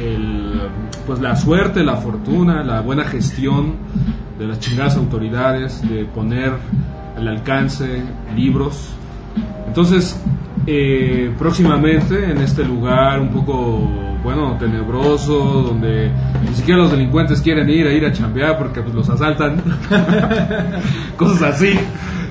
el, 0.01 0.61
pues 1.05 1.19
la 1.19 1.35
suerte, 1.35 1.83
la 1.83 1.97
fortuna, 1.97 2.63
la 2.63 2.81
buena 2.81 3.03
gestión 3.03 3.73
de 4.39 4.47
las 4.47 4.59
chingadas 4.59 4.95
autoridades 4.95 5.87
de 5.87 6.05
poner 6.05 6.53
al 7.15 7.27
alcance 7.27 8.01
libros. 8.35 8.89
Entonces, 9.67 10.19
eh, 10.65 11.33
próximamente 11.37 12.31
en 12.31 12.37
este 12.37 12.63
lugar 12.63 13.19
un 13.19 13.29
poco, 13.29 13.87
bueno, 14.23 14.57
tenebroso, 14.57 15.63
donde 15.63 16.11
ni 16.47 16.55
siquiera 16.55 16.81
los 16.81 16.91
delincuentes 16.91 17.41
quieren 17.41 17.69
ir 17.69 17.85
a 17.87 17.91
ir 17.91 18.05
a 18.05 18.13
chambear 18.13 18.57
porque 18.57 18.81
pues, 18.81 18.95
los 18.95 19.09
asaltan, 19.09 19.61
cosas 21.17 21.55
así, 21.55 21.77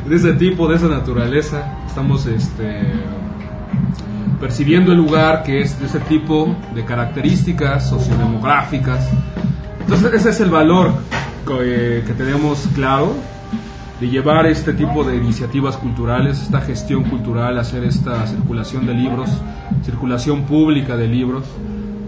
de 0.08 0.16
ese 0.16 0.32
tipo, 0.32 0.66
de 0.66 0.76
esa 0.76 0.88
naturaleza. 0.88 1.78
Estamos 1.86 2.26
este, 2.26 2.82
percibiendo 4.40 4.92
el 4.92 4.98
lugar 4.98 5.42
que 5.42 5.60
es 5.60 5.78
de 5.78 5.86
ese 5.86 6.00
tipo 6.00 6.56
de 6.74 6.84
características 6.84 7.88
sociodemográficas. 7.90 9.10
Entonces 9.88 10.12
ese 10.12 10.28
es 10.28 10.40
el 10.42 10.50
valor 10.50 10.92
que, 11.46 12.04
que 12.06 12.12
tenemos 12.12 12.68
claro 12.74 13.14
de 13.98 14.10
llevar 14.10 14.44
este 14.44 14.74
tipo 14.74 15.02
de 15.02 15.16
iniciativas 15.16 15.78
culturales, 15.78 16.42
esta 16.42 16.60
gestión 16.60 17.04
cultural, 17.04 17.58
hacer 17.58 17.84
esta 17.84 18.26
circulación 18.26 18.84
de 18.84 18.92
libros, 18.92 19.30
circulación 19.82 20.42
pública 20.42 20.94
de 20.94 21.08
libros, 21.08 21.44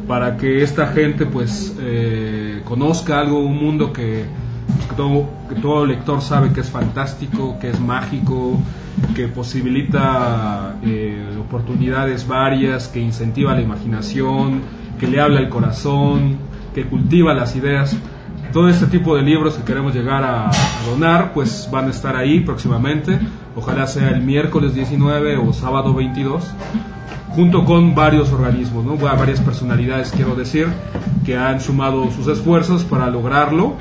para 0.07 0.37
que 0.37 0.63
esta 0.63 0.89
gente 0.89 1.25
pues 1.25 1.75
eh, 1.81 2.61
conozca 2.67 3.19
algo, 3.19 3.41
un 3.41 3.57
mundo 3.57 3.95
que, 3.95 4.27
todo, 4.95 5.87
lector 5.87 6.21
sabe 6.21 6.53
que 6.53 6.61
es 6.61 6.69
fantástico, 6.69 7.59
que 7.59 7.71
es 7.71 7.81
mágico, 7.81 8.61
que 9.15 9.27
posibilita 9.29 10.77
eh, 10.83 11.35
oportunidades 11.41 12.29
varias, 12.29 12.89
que 12.89 13.01
incentiva 13.01 13.55
la 13.55 13.63
imaginación, 13.63 14.61
que 14.99 15.07
le 15.07 15.19
habla 15.19 15.39
al 15.41 15.49
corazón, 15.49 16.50
que 16.75 16.85
cultiva 16.85 17.35
las 17.35 17.57
ideas 17.57 17.97
todo 18.53 18.69
este 18.69 18.87
tipo 18.87 19.17
de 19.17 19.23
libros 19.23 19.55
que 19.55 19.63
queremos 19.63 19.95
llegar 19.95 20.25
a, 20.25 20.51
donar, 20.91 21.33
pues 21.33 21.69
van 21.71 21.87
a 21.87 21.91
estar 21.91 22.17
ahí 22.17 22.41
próximamente. 22.41 23.19
Ojalá 23.55 23.87
sea 23.87 24.11
el 24.11 24.23
miércoles 24.23 24.75
19 24.75 25.37
o 25.37 25.53
sábado 25.53 25.95
22, 25.95 26.51
junto 27.29 27.65
con 27.65 27.95
varios 27.95 28.33
organismos, 28.33 28.85
¿no? 28.85 28.97
varias 28.97 29.41
personalidades, 29.41 30.11
quiero 30.11 30.35
decir, 30.35 30.67
que 31.25 31.37
han 31.37 31.61
sumado 31.61 32.11
sus 32.11 32.27
esfuerzos 32.27 32.85
para 32.85 33.09
lograrlo. 33.09 33.77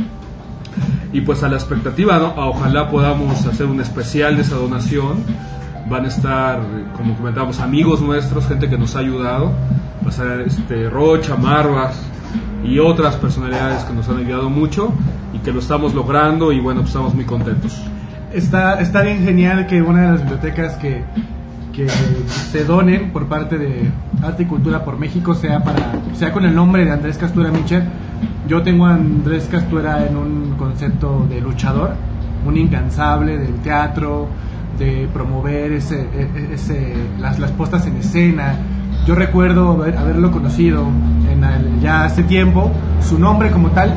Y 1.12 1.22
pues 1.22 1.42
a 1.42 1.50
la 1.50 1.56
expectativa, 1.56 2.20
¿no? 2.20 2.34
ojalá 2.38 2.90
podamos 2.92 3.44
hacer 3.48 3.66
un 3.66 3.82
especial 3.82 4.36
de 4.36 4.44
esa 4.44 4.56
donación. 4.56 5.24
Van 5.90 6.06
a 6.06 6.08
estar, 6.10 6.62
como 6.96 7.16
comentamos, 7.16 7.60
amigos 7.60 8.02
nuestros, 8.02 8.46
gente 8.48 8.70
que 8.70 8.78
nos 8.78 8.96
ha 8.96 9.00
ayudado. 9.00 9.52
Va 10.06 10.10
a 10.10 10.12
ser 10.12 10.42
este, 10.42 10.88
Rocha, 10.88 11.36
Marvas, 11.36 12.00
y 12.64 12.80
otras 12.80 13.16
personalidades 13.16 13.84
que 13.84 13.94
nos 13.94 14.08
han 14.10 14.18
ayudado 14.18 14.50
mucho 14.50 14.94
y 15.34 15.40
que 15.40 15.52
lo 15.52 15.60
estamos 15.60 15.94
logrando 15.94 16.52
y 16.52 16.60
bueno, 16.60 16.82
pues 16.82 16.90
estamos 16.90 17.14
muy 17.14 17.26
contentos. 17.26 17.82
Está, 18.34 18.80
está 18.80 19.02
bien 19.02 19.24
genial 19.24 19.66
que 19.68 19.82
una 19.82 20.02
de 20.02 20.12
las 20.12 20.22
bibliotecas 20.22 20.76
que, 20.76 21.04
que 21.74 21.88
se 21.88 22.66
donen 22.66 23.12
por 23.12 23.28
parte 23.28 23.58
de 23.58 23.90
Arte 24.22 24.44
y 24.44 24.46
Cultura 24.46 24.84
por 24.84 24.98
México 25.00 25.34
sea 25.34 25.64
para 25.64 25.94
sea 26.14 26.32
con 26.32 26.46
el 26.46 26.54
nombre 26.54 26.86
de 26.86 26.92
Andrés 26.92 27.18
Castura 27.18 27.52
Michel. 27.52 27.84
Yo 28.48 28.62
tengo 28.62 28.86
a 28.86 28.96
Andrés 28.96 29.48
Castura 29.50 30.06
en 30.06 30.18
un 30.18 30.56
concepto 30.58 31.26
de 31.30 31.42
luchador, 31.42 31.92
un 32.46 32.58
incansable 32.58 33.38
del 33.38 33.56
teatro, 33.62 34.28
de 34.78 35.08
promover 35.14 35.74
ese, 35.74 36.08
ese, 36.52 36.94
las, 37.20 37.38
las 37.40 37.52
puestas 37.52 37.86
en 37.86 37.98
escena. 37.98 38.56
Yo 39.10 39.16
recuerdo 39.16 39.72
haber, 39.72 39.98
haberlo 39.98 40.30
conocido 40.30 40.86
en 41.32 41.44
el, 41.44 41.80
ya 41.82 42.06
hace 42.06 42.22
tiempo, 42.22 42.70
su 43.02 43.18
nombre 43.18 43.50
como 43.50 43.72
tal, 43.72 43.92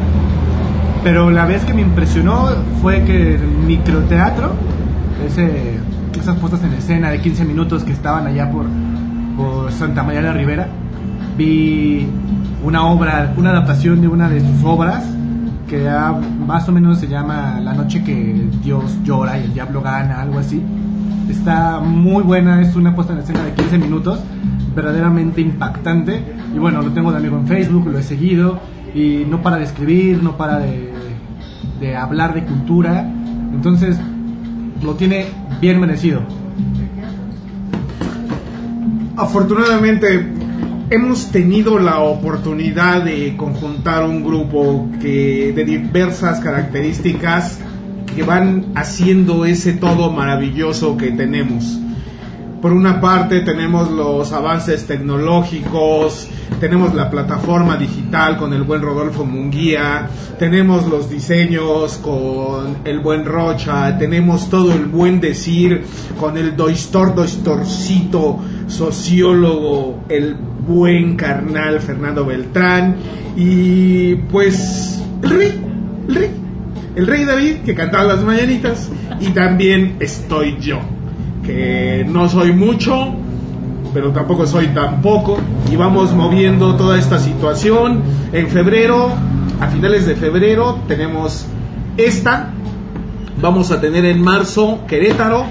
pero 1.04 1.30
la 1.30 1.44
vez 1.44 1.66
que 1.66 1.74
me 1.74 1.82
impresionó 1.82 2.48
fue 2.80 3.04
que 3.04 3.34
el 3.34 3.46
microteatro, 3.46 4.54
ese, 5.26 5.76
esas 6.18 6.38
puestas 6.38 6.64
en 6.64 6.72
escena 6.72 7.10
de 7.10 7.20
15 7.20 7.44
minutos 7.44 7.84
que 7.84 7.92
estaban 7.92 8.26
allá 8.26 8.50
por, 8.50 8.64
por 9.36 9.70
Santa 9.70 10.02
María 10.02 10.22
de 10.22 10.28
la 10.28 10.32
Ribera, 10.32 10.68
vi 11.36 12.08
una 12.64 12.86
obra, 12.86 13.34
una 13.36 13.50
adaptación 13.50 14.00
de 14.00 14.08
una 14.08 14.30
de 14.30 14.40
sus 14.40 14.64
obras 14.64 15.04
que 15.68 15.82
ya 15.82 16.10
más 16.12 16.66
o 16.70 16.72
menos 16.72 17.00
se 17.00 17.06
llama 17.06 17.60
La 17.60 17.74
noche 17.74 18.02
que 18.02 18.48
Dios 18.64 18.96
llora 19.04 19.38
y 19.38 19.44
el 19.44 19.52
diablo 19.52 19.82
gana, 19.82 20.22
algo 20.22 20.38
así. 20.38 20.62
Está 21.28 21.80
muy 21.80 22.22
buena, 22.22 22.62
es 22.62 22.74
una 22.76 22.94
puesta 22.94 23.12
en 23.12 23.18
escena 23.18 23.42
de 23.42 23.52
15 23.52 23.76
minutos, 23.76 24.18
verdaderamente 24.74 25.40
impactante. 25.40 26.22
Y 26.54 26.58
bueno, 26.58 26.82
lo 26.82 26.92
tengo 26.92 27.12
de 27.12 27.18
amigo 27.18 27.36
en 27.36 27.46
Facebook, 27.46 27.88
lo 27.88 27.98
he 27.98 28.02
seguido 28.02 28.60
y 28.94 29.24
no 29.28 29.42
para 29.42 29.58
de 29.58 29.64
escribir, 29.64 30.22
no 30.22 30.36
para 30.36 30.58
de, 30.58 31.96
hablar 31.96 32.34
de 32.34 32.44
cultura. 32.44 33.10
Entonces, 33.52 33.98
lo 34.82 34.94
tiene 34.94 35.26
bien 35.60 35.80
merecido. 35.80 36.22
Afortunadamente, 39.16 40.26
hemos 40.90 41.30
tenido 41.30 41.78
la 41.78 42.00
oportunidad 42.00 43.04
de 43.04 43.36
conjuntar 43.36 44.04
un 44.04 44.24
grupo 44.24 44.88
que 45.00 45.52
de 45.54 45.64
diversas 45.64 46.40
características 46.40 47.60
que 48.14 48.22
van 48.22 48.66
haciendo 48.74 49.44
ese 49.44 49.72
todo 49.72 50.12
maravilloso 50.12 50.96
que 50.96 51.10
tenemos. 51.12 51.81
Por 52.62 52.72
una 52.72 53.00
parte 53.00 53.40
tenemos 53.40 53.90
los 53.90 54.32
avances 54.32 54.86
tecnológicos, 54.86 56.28
tenemos 56.60 56.94
la 56.94 57.10
plataforma 57.10 57.76
digital 57.76 58.36
con 58.36 58.52
el 58.52 58.62
buen 58.62 58.82
Rodolfo 58.82 59.24
Munguía, 59.24 60.08
tenemos 60.38 60.86
los 60.86 61.10
diseños 61.10 61.98
con 61.98 62.76
el 62.84 63.00
buen 63.00 63.24
Rocha, 63.24 63.98
tenemos 63.98 64.48
todo 64.48 64.72
el 64.72 64.86
buen 64.86 65.20
decir 65.20 65.82
con 66.20 66.36
el 66.36 66.54
doistor 66.54 67.16
doistorcito 67.16 68.38
sociólogo, 68.68 70.04
el 70.08 70.36
buen 70.36 71.16
carnal 71.16 71.80
Fernando 71.80 72.24
Beltrán 72.24 72.94
y 73.36 74.14
pues 74.30 75.02
el 75.24 75.30
rey, 75.30 75.60
el 76.06 76.14
rey, 76.14 76.30
el 76.94 77.06
rey 77.08 77.24
David 77.24 77.56
que 77.64 77.74
cantaba 77.74 78.04
las 78.04 78.22
mañanitas 78.22 78.88
y 79.18 79.30
también 79.30 79.96
estoy 79.98 80.58
yo 80.60 80.78
que 81.44 82.06
no 82.08 82.28
soy 82.28 82.52
mucho, 82.52 83.14
pero 83.92 84.12
tampoco 84.12 84.46
soy 84.46 84.68
tan 84.68 85.02
poco, 85.02 85.38
y 85.70 85.76
vamos 85.76 86.12
moviendo 86.14 86.76
toda 86.76 86.98
esta 86.98 87.18
situación. 87.18 88.02
En 88.32 88.48
febrero, 88.48 89.10
a 89.60 89.68
finales 89.68 90.06
de 90.06 90.14
febrero, 90.14 90.80
tenemos 90.88 91.46
esta, 91.96 92.50
vamos 93.40 93.70
a 93.70 93.80
tener 93.80 94.04
en 94.04 94.22
marzo 94.22 94.80
Querétaro, 94.86 95.44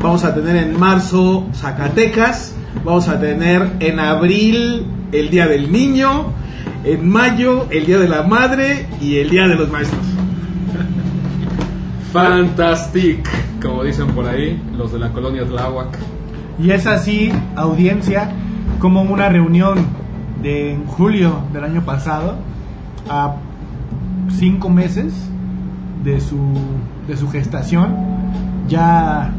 vamos 0.00 0.24
a 0.24 0.34
tener 0.34 0.56
en 0.56 0.78
marzo 0.78 1.46
Zacatecas, 1.54 2.54
vamos 2.84 3.08
a 3.08 3.20
tener 3.20 3.72
en 3.80 4.00
abril 4.00 4.86
el 5.12 5.30
Día 5.30 5.46
del 5.46 5.70
Niño, 5.70 6.32
en 6.84 7.08
mayo 7.08 7.66
el 7.70 7.86
Día 7.86 7.98
de 7.98 8.08
la 8.08 8.22
Madre 8.22 8.86
y 9.00 9.16
el 9.16 9.30
Día 9.30 9.46
de 9.46 9.56
los 9.56 9.70
Maestros. 9.70 10.23
Fantastic, 12.14 13.28
como 13.60 13.82
dicen 13.82 14.06
por 14.14 14.24
ahí, 14.24 14.62
los 14.76 14.92
de 14.92 15.00
la 15.00 15.12
colonia 15.12 15.44
Tláhuac. 15.44 15.98
Y 16.60 16.70
es 16.70 16.86
así, 16.86 17.32
audiencia, 17.56 18.30
como 18.78 19.02
una 19.02 19.28
reunión 19.28 19.84
de 20.40 20.74
en 20.74 20.86
julio 20.86 21.40
del 21.52 21.64
año 21.64 21.84
pasado, 21.84 22.36
a 23.10 23.34
cinco 24.30 24.70
meses 24.70 25.12
de 26.04 26.20
su, 26.20 26.38
de 27.08 27.16
su 27.16 27.28
gestación, 27.32 27.96
ya 28.68 29.32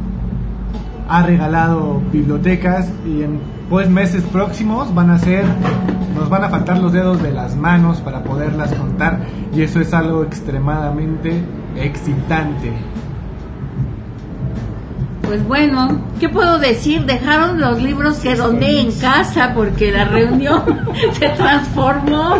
ha 1.07 1.23
regalado 1.23 2.01
bibliotecas 2.11 2.91
y 3.05 3.23
en 3.23 3.39
pues 3.69 3.89
meses 3.89 4.21
próximos 4.23 4.93
van 4.93 5.11
a 5.11 5.19
ser 5.19 5.45
nos 6.13 6.29
van 6.29 6.43
a 6.43 6.49
faltar 6.49 6.79
los 6.79 6.91
dedos 6.91 7.23
de 7.23 7.31
las 7.31 7.55
manos 7.55 8.01
para 8.01 8.23
poderlas 8.23 8.73
contar 8.73 9.21
y 9.53 9.61
eso 9.61 9.79
es 9.79 9.93
algo 9.93 10.23
extremadamente 10.23 11.41
excitante. 11.77 12.71
Pues 15.25 15.43
bueno, 15.47 16.01
¿qué 16.19 16.29
puedo 16.29 16.59
decir? 16.59 17.05
Dejaron 17.05 17.59
los 17.59 17.81
libros 17.81 18.19
que 18.19 18.35
doné 18.35 18.81
en 18.81 18.91
casa 18.91 19.53
porque 19.55 19.91
la 19.91 20.05
reunión 20.05 20.63
se 21.13 21.29
transformó 21.29 22.35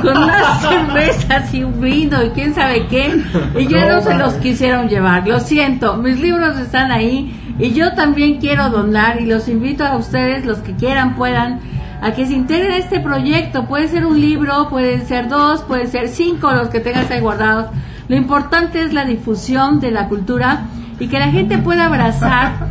con 0.00 0.16
unas 0.16 0.62
cervezas 0.62 1.52
y 1.52 1.64
un 1.64 1.80
vino 1.80 2.24
y 2.24 2.30
quién 2.30 2.54
sabe 2.54 2.86
qué. 2.86 3.22
Y 3.58 3.66
ya 3.66 3.92
no 3.92 4.00
se 4.00 4.14
los 4.14 4.34
quisieron 4.34 4.88
llevar. 4.88 5.28
Lo 5.28 5.38
siento, 5.38 5.98
mis 5.98 6.18
libros 6.18 6.58
están 6.58 6.90
ahí 6.90 7.54
y 7.58 7.72
yo 7.72 7.92
también 7.92 8.38
quiero 8.38 8.70
donar 8.70 9.20
y 9.20 9.26
los 9.26 9.46
invito 9.46 9.84
a 9.84 9.96
ustedes, 9.96 10.46
los 10.46 10.58
que 10.58 10.74
quieran, 10.74 11.16
puedan, 11.16 11.60
a 12.00 12.12
que 12.12 12.26
se 12.26 12.32
integren 12.32 12.72
a 12.72 12.78
este 12.78 13.00
proyecto. 13.00 13.66
Puede 13.66 13.88
ser 13.88 14.06
un 14.06 14.18
libro, 14.18 14.70
pueden 14.70 15.06
ser 15.06 15.28
dos, 15.28 15.62
pueden 15.64 15.88
ser 15.88 16.08
cinco 16.08 16.50
los 16.52 16.70
que 16.70 16.80
tengas 16.80 17.10
ahí 17.10 17.20
guardados. 17.20 17.66
Lo 18.10 18.16
importante 18.16 18.82
es 18.82 18.92
la 18.92 19.04
difusión 19.04 19.78
de 19.78 19.92
la 19.92 20.08
cultura 20.08 20.62
y 20.98 21.06
que 21.06 21.20
la 21.20 21.30
gente 21.30 21.58
pueda 21.58 21.86
abrazar 21.86 22.66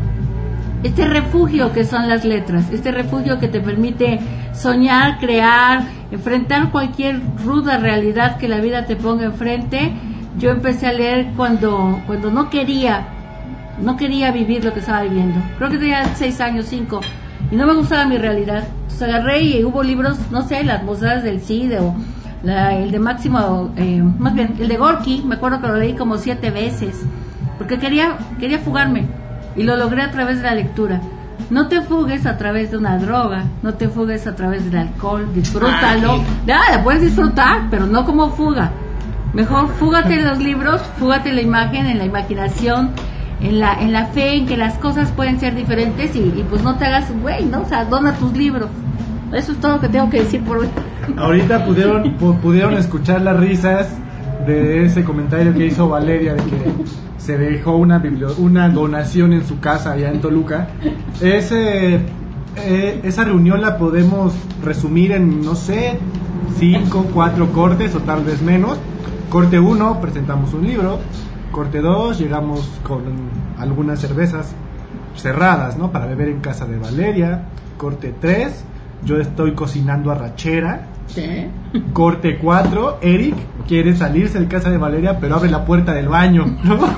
este 0.83 1.07
refugio 1.07 1.71
que 1.71 1.85
son 1.85 2.09
las 2.09 2.25
letras, 2.25 2.69
este 2.73 2.91
refugio 2.91 3.39
que 3.39 3.47
te 3.47 3.61
permite 3.61 4.19
soñar, 4.51 5.17
crear, 5.17 5.83
enfrentar 6.11 6.71
cualquier 6.71 7.21
ruda 7.41 7.77
realidad 7.77 8.35
que 8.35 8.49
la 8.49 8.59
vida 8.59 8.85
te 8.85 8.97
ponga 8.97 9.23
enfrente. 9.23 9.93
Yo 10.37 10.49
empecé 10.49 10.87
a 10.87 10.91
leer 10.91 11.27
cuando, 11.37 12.01
cuando 12.05 12.31
no 12.31 12.49
quería, 12.49 13.07
no 13.81 13.95
quería 13.95 14.33
vivir 14.33 14.65
lo 14.65 14.73
que 14.73 14.81
estaba 14.81 15.03
viviendo. 15.03 15.39
Creo 15.57 15.69
que 15.69 15.77
tenía 15.77 16.03
seis 16.15 16.41
años, 16.41 16.65
cinco. 16.65 16.99
y 17.49 17.55
no 17.55 17.65
me 17.65 17.75
gustaba 17.75 18.03
mi 18.03 18.17
realidad. 18.17 18.67
Entonces 18.81 19.03
agarré 19.03 19.39
y 19.39 19.63
hubo 19.63 19.83
libros, 19.83 20.19
no 20.31 20.41
sé, 20.41 20.65
las 20.65 20.83
mozadas 20.83 21.23
del 21.23 21.39
CIDE 21.39 21.79
o 21.79 21.95
la- 22.43 22.75
el 22.75 22.91
de 22.91 22.99
Máximo, 22.99 23.71
eh, 23.75 24.01
más 24.17 24.33
bien, 24.33 24.55
el 24.59 24.67
de 24.67 24.77
Gorky, 24.77 25.23
me 25.25 25.35
acuerdo 25.35 25.61
que 25.61 25.67
lo 25.67 25.75
leí 25.77 25.93
como 25.93 26.17
siete 26.17 26.51
veces, 26.51 27.01
porque 27.57 27.77
quería, 27.79 28.17
quería 28.39 28.59
fugarme 28.59 29.05
y 29.55 29.63
lo 29.63 29.75
logré 29.77 30.01
a 30.03 30.11
través 30.11 30.37
de 30.37 30.43
la 30.43 30.55
lectura. 30.55 31.01
No 31.49 31.67
te 31.67 31.81
fugues 31.81 32.25
a 32.25 32.37
través 32.37 32.71
de 32.71 32.77
una 32.77 32.97
droga, 32.97 33.45
no 33.63 33.73
te 33.73 33.89
fugues 33.89 34.27
a 34.27 34.35
través 34.35 34.65
del 34.65 34.77
alcohol, 34.77 35.27
disfrútalo. 35.33 36.21
Ya, 36.45 36.59
la 36.71 36.83
puedes 36.83 37.01
disfrutar, 37.01 37.67
pero 37.71 37.87
no 37.87 38.05
como 38.05 38.29
fuga. 38.31 38.71
Mejor 39.33 39.67
fúgate 39.69 40.15
en 40.15 40.27
los 40.27 40.37
libros, 40.39 40.81
fúgate 40.97 41.29
en 41.29 41.35
la 41.35 41.41
imagen, 41.41 41.85
en 41.87 41.97
la 41.97 42.05
imaginación, 42.05 42.91
en 43.41 43.59
la, 43.59 43.73
en 43.79 43.93
la 43.93 44.05
fe 44.07 44.35
en 44.35 44.45
que 44.47 44.57
las 44.57 44.75
cosas 44.75 45.11
pueden 45.11 45.39
ser 45.39 45.55
diferentes 45.55 46.15
y, 46.15 46.19
y 46.19 46.45
pues 46.49 46.61
no 46.63 46.75
te 46.75 46.85
hagas 46.85 47.11
güey, 47.21 47.45
¿no? 47.45 47.61
O 47.61 47.65
sea, 47.65 47.85
dona 47.85 48.13
tus 48.13 48.33
libros. 48.35 48.69
Eso 49.33 49.51
es 49.51 49.59
todo 49.59 49.73
lo 49.73 49.81
que 49.81 49.89
tengo 49.89 50.09
que 50.09 50.19
decir 50.21 50.41
por 50.43 50.57
hoy. 50.59 50.67
Ahorita 51.17 51.65
pudieron, 51.65 52.03
pu- 52.19 52.37
pudieron 52.39 52.73
escuchar 52.75 53.21
las 53.21 53.37
risas 53.39 53.87
de 54.45 54.85
ese 54.85 55.03
comentario 55.03 55.53
que 55.53 55.65
hizo 55.67 55.89
Valeria 55.89 56.33
de 56.33 56.43
que 56.43 56.71
se 57.17 57.37
dejó 57.37 57.75
una, 57.77 58.01
una 58.39 58.69
donación 58.69 59.33
en 59.33 59.45
su 59.45 59.59
casa 59.59 59.91
allá 59.91 60.09
en 60.09 60.21
Toluca. 60.21 60.69
Ese, 61.21 61.95
eh, 62.55 62.99
esa 63.03 63.23
reunión 63.25 63.61
la 63.61 63.77
podemos 63.77 64.33
resumir 64.63 65.11
en, 65.11 65.41
no 65.41 65.53
sé, 65.55 65.99
cinco, 66.57 67.05
cuatro 67.13 67.51
cortes 67.51 67.93
o 67.95 67.99
tal 67.99 68.23
vez 68.23 68.41
menos. 68.41 68.77
Corte 69.29 69.59
1, 69.59 70.01
presentamos 70.01 70.53
un 70.55 70.65
libro. 70.65 70.97
Corte 71.51 71.81
2, 71.81 72.17
llegamos 72.17 72.67
con 72.83 73.01
algunas 73.59 73.99
cervezas 73.99 74.53
cerradas, 75.15 75.77
¿no? 75.77 75.91
Para 75.91 76.05
beber 76.07 76.29
en 76.29 76.39
casa 76.39 76.65
de 76.65 76.77
Valeria. 76.79 77.43
Corte 77.77 78.13
3, 78.19 78.63
yo 79.03 79.17
estoy 79.17 79.53
cocinando 79.53 80.11
arrachera. 80.11 80.87
Corte 81.93 82.37
4, 82.37 82.99
Eric 83.01 83.35
quiere 83.67 83.95
salirse 83.95 84.39
de 84.39 84.47
casa 84.47 84.69
de 84.69 84.77
Valeria, 84.77 85.19
pero 85.19 85.35
abre 85.35 85.49
la 85.49 85.65
puerta 85.65 85.93
del 85.93 86.07
baño, 86.07 86.45
¿no? 86.63 86.77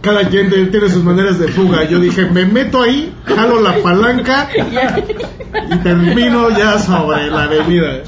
Cada 0.00 0.28
quien 0.28 0.48
tiene 0.48 0.88
sus 0.88 1.04
maneras 1.04 1.38
de 1.38 1.48
fuga. 1.48 1.84
Yo 1.84 2.00
dije, 2.00 2.24
me 2.26 2.46
meto 2.46 2.80
ahí, 2.82 3.14
jalo 3.24 3.60
la 3.60 3.74
palanca 3.82 4.48
y 4.54 5.76
termino 5.78 6.48
ya 6.50 6.78
sobre 6.78 7.26
la 7.26 7.42
avenida. 7.44 8.02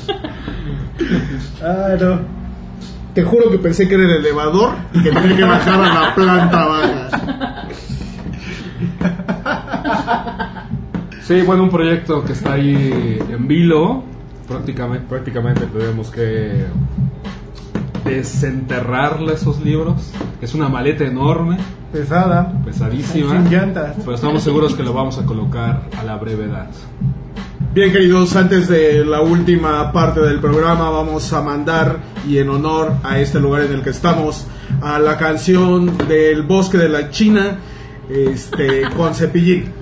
Ah, 1.62 1.94
no. 2.00 2.20
Te 3.14 3.22
juro 3.24 3.50
que 3.50 3.58
pensé 3.58 3.86
que 3.88 3.94
era 3.94 4.04
el 4.04 4.24
elevador 4.24 4.74
y 4.94 5.02
que 5.02 5.10
tenía 5.10 5.36
que 5.36 5.44
bajar 5.44 5.82
a 5.82 5.94
la 5.94 6.14
planta 6.14 6.66
baja. 6.66 7.68
Sí, 11.22 11.40
bueno, 11.42 11.62
un 11.62 11.70
proyecto 11.70 12.24
que 12.24 12.32
está 12.32 12.54
ahí 12.54 13.18
en 13.30 13.46
vilo. 13.46 14.02
Prácticamente, 14.48 15.06
prácticamente 15.08 15.66
tenemos 15.66 16.10
que 16.10 16.64
desenterrarle 18.04 19.34
esos 19.34 19.60
libros. 19.60 20.10
Es 20.40 20.52
una 20.52 20.68
maleta 20.68 21.04
enorme, 21.04 21.58
Pesada. 21.92 22.52
pesadísima. 22.64 23.40
Sin 23.40 23.50
llantas. 23.50 23.94
Pero 23.98 24.14
estamos 24.14 24.42
seguros 24.42 24.74
que 24.74 24.82
lo 24.82 24.92
vamos 24.92 25.16
a 25.18 25.24
colocar 25.24 25.82
a 25.98 26.02
la 26.02 26.16
brevedad. 26.16 26.68
Bien, 27.72 27.92
queridos, 27.92 28.34
antes 28.36 28.68
de 28.68 29.04
la 29.04 29.22
última 29.22 29.92
parte 29.92 30.20
del 30.20 30.40
programa, 30.40 30.90
vamos 30.90 31.32
a 31.32 31.40
mandar 31.40 32.00
y 32.28 32.38
en 32.38 32.50
honor 32.50 32.94
a 33.04 33.20
este 33.20 33.40
lugar 33.40 33.62
en 33.62 33.72
el 33.72 33.82
que 33.82 33.90
estamos, 33.90 34.46
a 34.82 34.98
la 34.98 35.16
canción 35.16 35.96
del 36.08 36.42
Bosque 36.42 36.76
de 36.76 36.88
la 36.88 37.10
China, 37.10 37.58
este, 38.08 38.82
con 38.96 39.14
Cepillín. 39.14 39.72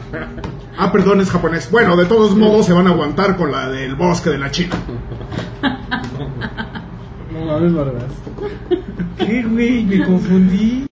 Ah, 0.77 0.91
perdón, 0.93 1.21
es 1.21 1.31
japonés. 1.31 1.71
Bueno, 1.71 1.97
de 1.97 2.07
todos 2.07 2.35
modos 2.37 2.67
se 2.67 2.73
van 2.73 2.87
a 2.87 2.91
aguantar 2.91 3.37
con 3.37 3.53
la 3.53 3.69
del 3.69 3.95
Bosque 3.95 4.31
de 4.31 4.39
la 4.39 4.51
China. 4.51 4.77
No 7.33 7.45
mames. 7.45 7.73
¿Qué, 9.19 9.43
güey? 9.43 9.85
Me 9.85 10.05
confundí. 10.05 10.90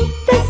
La 0.00 0.49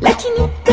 China, 0.00 0.67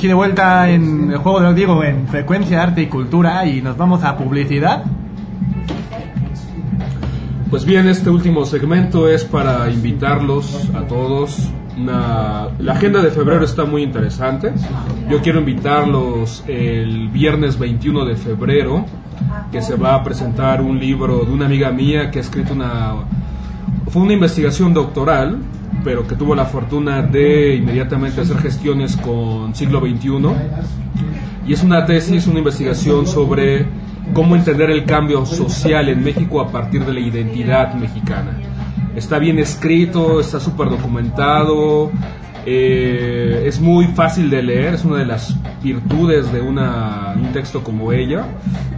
aquí 0.00 0.08
de 0.08 0.14
vuelta 0.14 0.70
en 0.70 1.10
el 1.10 1.18
juego 1.18 1.40
de 1.42 1.52
Diego 1.52 1.84
en 1.84 2.08
Frecuencia 2.08 2.62
Arte 2.62 2.80
y 2.80 2.86
Cultura 2.86 3.44
y 3.44 3.60
nos 3.60 3.76
vamos 3.76 4.02
a 4.02 4.16
publicidad. 4.16 4.82
Pues 7.50 7.66
bien, 7.66 7.86
este 7.86 8.08
último 8.08 8.46
segmento 8.46 9.10
es 9.10 9.26
para 9.26 9.68
invitarlos 9.70 10.70
a 10.74 10.86
todos 10.86 11.50
una- 11.76 12.48
la 12.58 12.72
agenda 12.72 13.02
de 13.02 13.10
febrero 13.10 13.44
está 13.44 13.66
muy 13.66 13.82
interesante. 13.82 14.54
Yo 15.10 15.20
quiero 15.20 15.40
invitarlos 15.40 16.44
el 16.48 17.08
viernes 17.08 17.58
21 17.58 18.06
de 18.06 18.16
febrero, 18.16 18.86
que 19.52 19.60
se 19.60 19.76
va 19.76 19.96
a 19.96 20.02
presentar 20.02 20.62
un 20.62 20.80
libro 20.80 21.26
de 21.26 21.30
una 21.30 21.44
amiga 21.44 21.72
mía 21.72 22.10
que 22.10 22.20
ha 22.20 22.22
escrito 22.22 22.54
una... 22.54 22.94
Fue 23.90 24.00
una 24.00 24.14
investigación 24.14 24.72
doctoral, 24.72 25.36
pero 25.84 26.06
que 26.06 26.14
tuvo 26.14 26.34
la 26.34 26.44
fortuna 26.46 27.02
de 27.02 27.56
inmediatamente 27.56 28.20
hacer 28.20 28.38
gestiones 28.38 28.96
con 28.96 29.54
siglo 29.54 29.80
XXI. 29.80 30.08
Y 31.46 31.52
es 31.52 31.62
una 31.62 31.84
tesis, 31.86 32.26
una 32.26 32.38
investigación 32.38 33.06
sobre 33.06 33.66
cómo 34.12 34.36
entender 34.36 34.70
el 34.70 34.84
cambio 34.84 35.24
social 35.26 35.88
en 35.88 36.02
México 36.04 36.40
a 36.40 36.48
partir 36.50 36.84
de 36.84 36.92
la 36.92 37.00
identidad 37.00 37.74
mexicana. 37.74 38.38
Está 38.94 39.18
bien 39.18 39.38
escrito, 39.38 40.20
está 40.20 40.40
súper 40.40 40.68
documentado, 40.68 41.90
eh, 42.46 43.44
es 43.46 43.60
muy 43.60 43.86
fácil 43.86 44.30
de 44.30 44.42
leer, 44.42 44.74
es 44.74 44.84
una 44.84 44.96
de 44.98 45.06
las 45.06 45.36
virtudes 45.62 46.32
de 46.32 46.40
una- 46.40 47.14
un 47.16 47.32
texto 47.32 47.62
como 47.62 47.92
ella, 47.92 48.24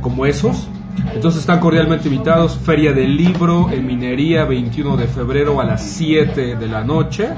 como 0.00 0.26
esos. 0.26 0.68
Entonces 1.14 1.40
están 1.40 1.60
cordialmente 1.60 2.08
invitados, 2.08 2.58
Feria 2.58 2.92
del 2.92 3.16
Libro 3.16 3.70
en 3.70 3.86
Minería, 3.86 4.44
21 4.44 4.96
de 4.96 5.06
febrero 5.06 5.60
a 5.60 5.64
las 5.64 5.82
7 5.82 6.56
de 6.56 6.66
la 6.66 6.84
noche. 6.84 7.28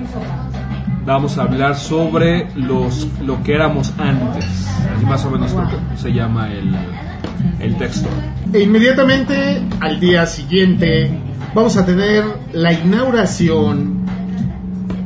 Vamos 1.05 1.37
a 1.39 1.43
hablar 1.43 1.77
sobre 1.77 2.49
los, 2.55 3.07
lo 3.21 3.43
que 3.43 3.55
éramos 3.55 3.93
antes, 3.99 4.47
más 5.07 5.25
o 5.25 5.31
menos 5.31 5.55
se 5.97 6.13
llama 6.13 6.51
el, 6.51 6.75
el 7.61 7.77
texto. 7.77 8.09
E 8.53 8.63
inmediatamente 8.63 9.63
al 9.81 10.01
día 10.01 10.25
siguiente 10.27 11.11
vamos 11.55 11.77
a 11.77 11.85
tener 11.85 12.25
la 12.53 12.73
inauguración 12.73 14.07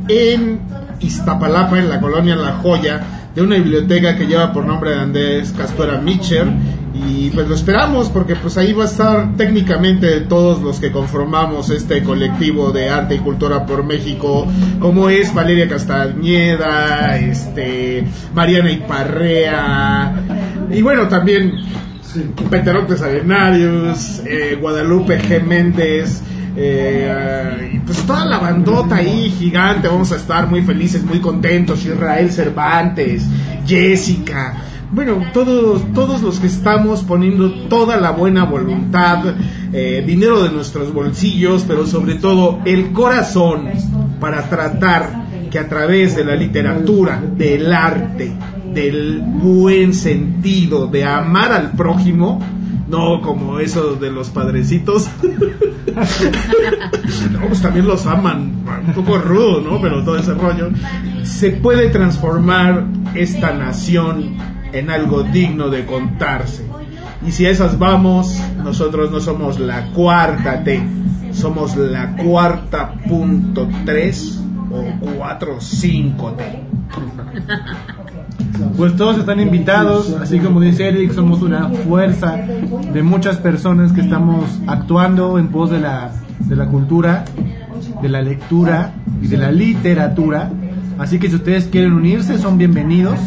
en 0.08 0.60
Iztapalapa, 1.00 1.78
en 1.78 1.88
la 1.88 2.00
colonia 2.00 2.36
La 2.36 2.58
Joya, 2.62 3.17
de 3.38 3.44
una 3.44 3.54
biblioteca 3.54 4.16
que 4.16 4.26
lleva 4.26 4.52
por 4.52 4.66
nombre 4.66 4.90
de 4.90 4.96
Andrés 4.96 5.54
Castuera 5.56 6.00
Mitcher. 6.00 6.48
Y 6.92 7.30
pues 7.30 7.46
lo 7.46 7.54
esperamos 7.54 8.08
porque 8.08 8.34
pues 8.34 8.58
ahí 8.58 8.72
va 8.72 8.82
a 8.82 8.86
estar 8.88 9.36
técnicamente 9.36 10.22
todos 10.22 10.60
los 10.60 10.80
que 10.80 10.90
conformamos 10.90 11.70
este 11.70 12.02
colectivo 12.02 12.72
de 12.72 12.90
arte 12.90 13.14
y 13.14 13.18
cultura 13.18 13.64
por 13.64 13.84
México, 13.84 14.44
como 14.80 15.08
es 15.08 15.32
Valeria 15.32 15.68
Castañeda, 15.68 17.16
este, 17.18 18.04
Mariana 18.34 18.72
Iparrea, 18.72 20.14
y 20.72 20.82
bueno, 20.82 21.06
también 21.06 21.52
Peterontes 22.50 23.00
Arenarius, 23.02 24.22
eh, 24.26 24.58
Guadalupe 24.60 25.20
G. 25.20 25.40
Méndez, 25.44 26.22
eh, 26.60 27.80
pues 27.86 27.98
toda 28.04 28.24
la 28.24 28.38
bandota 28.38 28.96
ahí 28.96 29.30
gigante, 29.30 29.86
vamos 29.86 30.10
a 30.10 30.16
estar 30.16 30.48
muy 30.48 30.62
felices, 30.62 31.04
muy 31.04 31.20
contentos, 31.20 31.84
Israel 31.84 32.32
Cervantes, 32.32 33.24
Jessica, 33.64 34.56
bueno, 34.90 35.22
todos, 35.34 35.82
todos 35.92 36.22
los 36.22 36.40
que 36.40 36.46
estamos 36.46 37.02
poniendo 37.04 37.52
toda 37.68 37.98
la 37.98 38.10
buena 38.10 38.44
voluntad, 38.44 39.34
eh, 39.72 40.02
dinero 40.06 40.42
de 40.42 40.50
nuestros 40.50 40.92
bolsillos, 40.94 41.64
pero 41.68 41.86
sobre 41.86 42.14
todo 42.14 42.60
el 42.64 42.92
corazón 42.92 43.68
para 44.18 44.48
tratar 44.48 45.26
que 45.50 45.58
a 45.58 45.68
través 45.68 46.16
de 46.16 46.24
la 46.24 46.34
literatura, 46.34 47.22
del 47.36 47.72
arte, 47.72 48.32
del 48.72 49.20
buen 49.20 49.92
sentido, 49.92 50.86
de 50.86 51.04
amar 51.04 51.52
al 51.52 51.72
prójimo, 51.72 52.40
no 52.88 53.20
como 53.20 53.58
eso 53.58 53.94
de 53.96 54.10
los 54.10 54.30
padrecitos. 54.30 55.08
no, 57.32 57.40
pues 57.46 57.62
también 57.62 57.86
los 57.86 58.06
aman, 58.06 58.64
un 58.86 58.92
poco 58.94 59.18
rudo, 59.18 59.60
¿no? 59.60 59.80
Pero 59.80 60.02
todo 60.04 60.16
ese 60.16 60.34
rollo. 60.34 60.70
Se 61.22 61.50
puede 61.50 61.90
transformar 61.90 62.86
esta 63.14 63.52
nación 63.52 64.36
en 64.72 64.90
algo 64.90 65.22
digno 65.22 65.68
de 65.68 65.86
contarse. 65.86 66.66
Y 67.26 67.32
si 67.32 67.46
a 67.46 67.50
esas 67.50 67.78
vamos, 67.78 68.40
nosotros 68.62 69.10
no 69.10 69.20
somos 69.20 69.58
la 69.58 69.86
cuarta 69.92 70.62
T, 70.62 70.82
somos 71.32 71.76
la 71.76 72.16
cuarta 72.16 72.94
punto 73.08 73.68
tres 73.84 74.40
o 74.70 74.84
cuatro 75.00 75.60
cinco 75.60 76.32
T. 76.32 76.44
Pues 78.76 78.96
todos 78.96 79.18
están 79.18 79.40
invitados, 79.40 80.14
así 80.20 80.38
como 80.38 80.60
dice 80.60 80.88
Eric, 80.88 81.12
somos 81.12 81.42
una 81.42 81.68
fuerza 81.68 82.36
de 82.36 83.02
muchas 83.02 83.38
personas 83.38 83.92
que 83.92 84.00
estamos 84.00 84.44
actuando 84.66 85.38
en 85.38 85.48
pos 85.48 85.70
de 85.70 85.80
la, 85.80 86.12
de 86.40 86.56
la 86.56 86.66
cultura, 86.66 87.24
de 88.00 88.08
la 88.08 88.22
lectura 88.22 88.94
y 89.20 89.26
de 89.26 89.36
la 89.36 89.50
literatura. 89.50 90.50
Así 90.98 91.18
que 91.18 91.28
si 91.28 91.36
ustedes 91.36 91.66
quieren 91.66 91.92
unirse, 91.92 92.38
son 92.38 92.58
bienvenidos. 92.58 93.18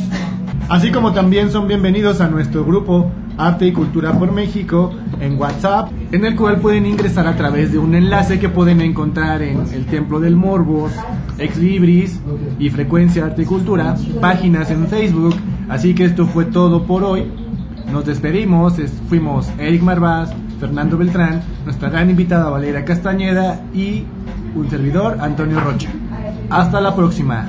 Así 0.69 0.91
como 0.91 1.11
también 1.11 1.51
son 1.51 1.67
bienvenidos 1.67 2.21
a 2.21 2.27
nuestro 2.27 2.63
grupo 2.63 3.11
Arte 3.37 3.67
y 3.67 3.71
Cultura 3.71 4.13
por 4.17 4.31
México 4.31 4.91
en 5.19 5.39
WhatsApp, 5.39 5.91
en 6.11 6.25
el 6.25 6.35
cual 6.35 6.59
pueden 6.59 6.85
ingresar 6.85 7.27
a 7.27 7.35
través 7.35 7.71
de 7.71 7.79
un 7.79 7.95
enlace 7.95 8.39
que 8.39 8.49
pueden 8.49 8.81
encontrar 8.81 9.41
en 9.41 9.59
el 9.73 9.85
Templo 9.85 10.19
del 10.19 10.35
Morbos, 10.35 10.91
Ex 11.37 11.57
Libris 11.57 12.19
y 12.59 12.69
Frecuencia 12.69 13.25
Arte 13.25 13.43
y 13.43 13.45
Cultura, 13.45 13.95
páginas 14.19 14.69
en 14.71 14.87
Facebook. 14.87 15.35
Así 15.69 15.93
que 15.93 16.05
esto 16.05 16.25
fue 16.27 16.45
todo 16.45 16.83
por 16.85 17.03
hoy. 17.03 17.23
Nos 17.91 18.05
despedimos, 18.05 18.77
es- 18.79 18.93
fuimos 19.09 19.49
Eric 19.57 19.81
Marvaz, 19.81 20.31
Fernando 20.59 20.97
Beltrán, 20.97 21.41
nuestra 21.65 21.89
gran 21.89 22.09
invitada 22.09 22.49
Valeria 22.49 22.85
Castañeda 22.85 23.61
y 23.73 24.03
un 24.55 24.69
servidor 24.69 25.17
Antonio 25.19 25.59
Rocha. 25.59 25.89
Hasta 26.49 26.79
la 26.81 26.95
próxima. 26.95 27.45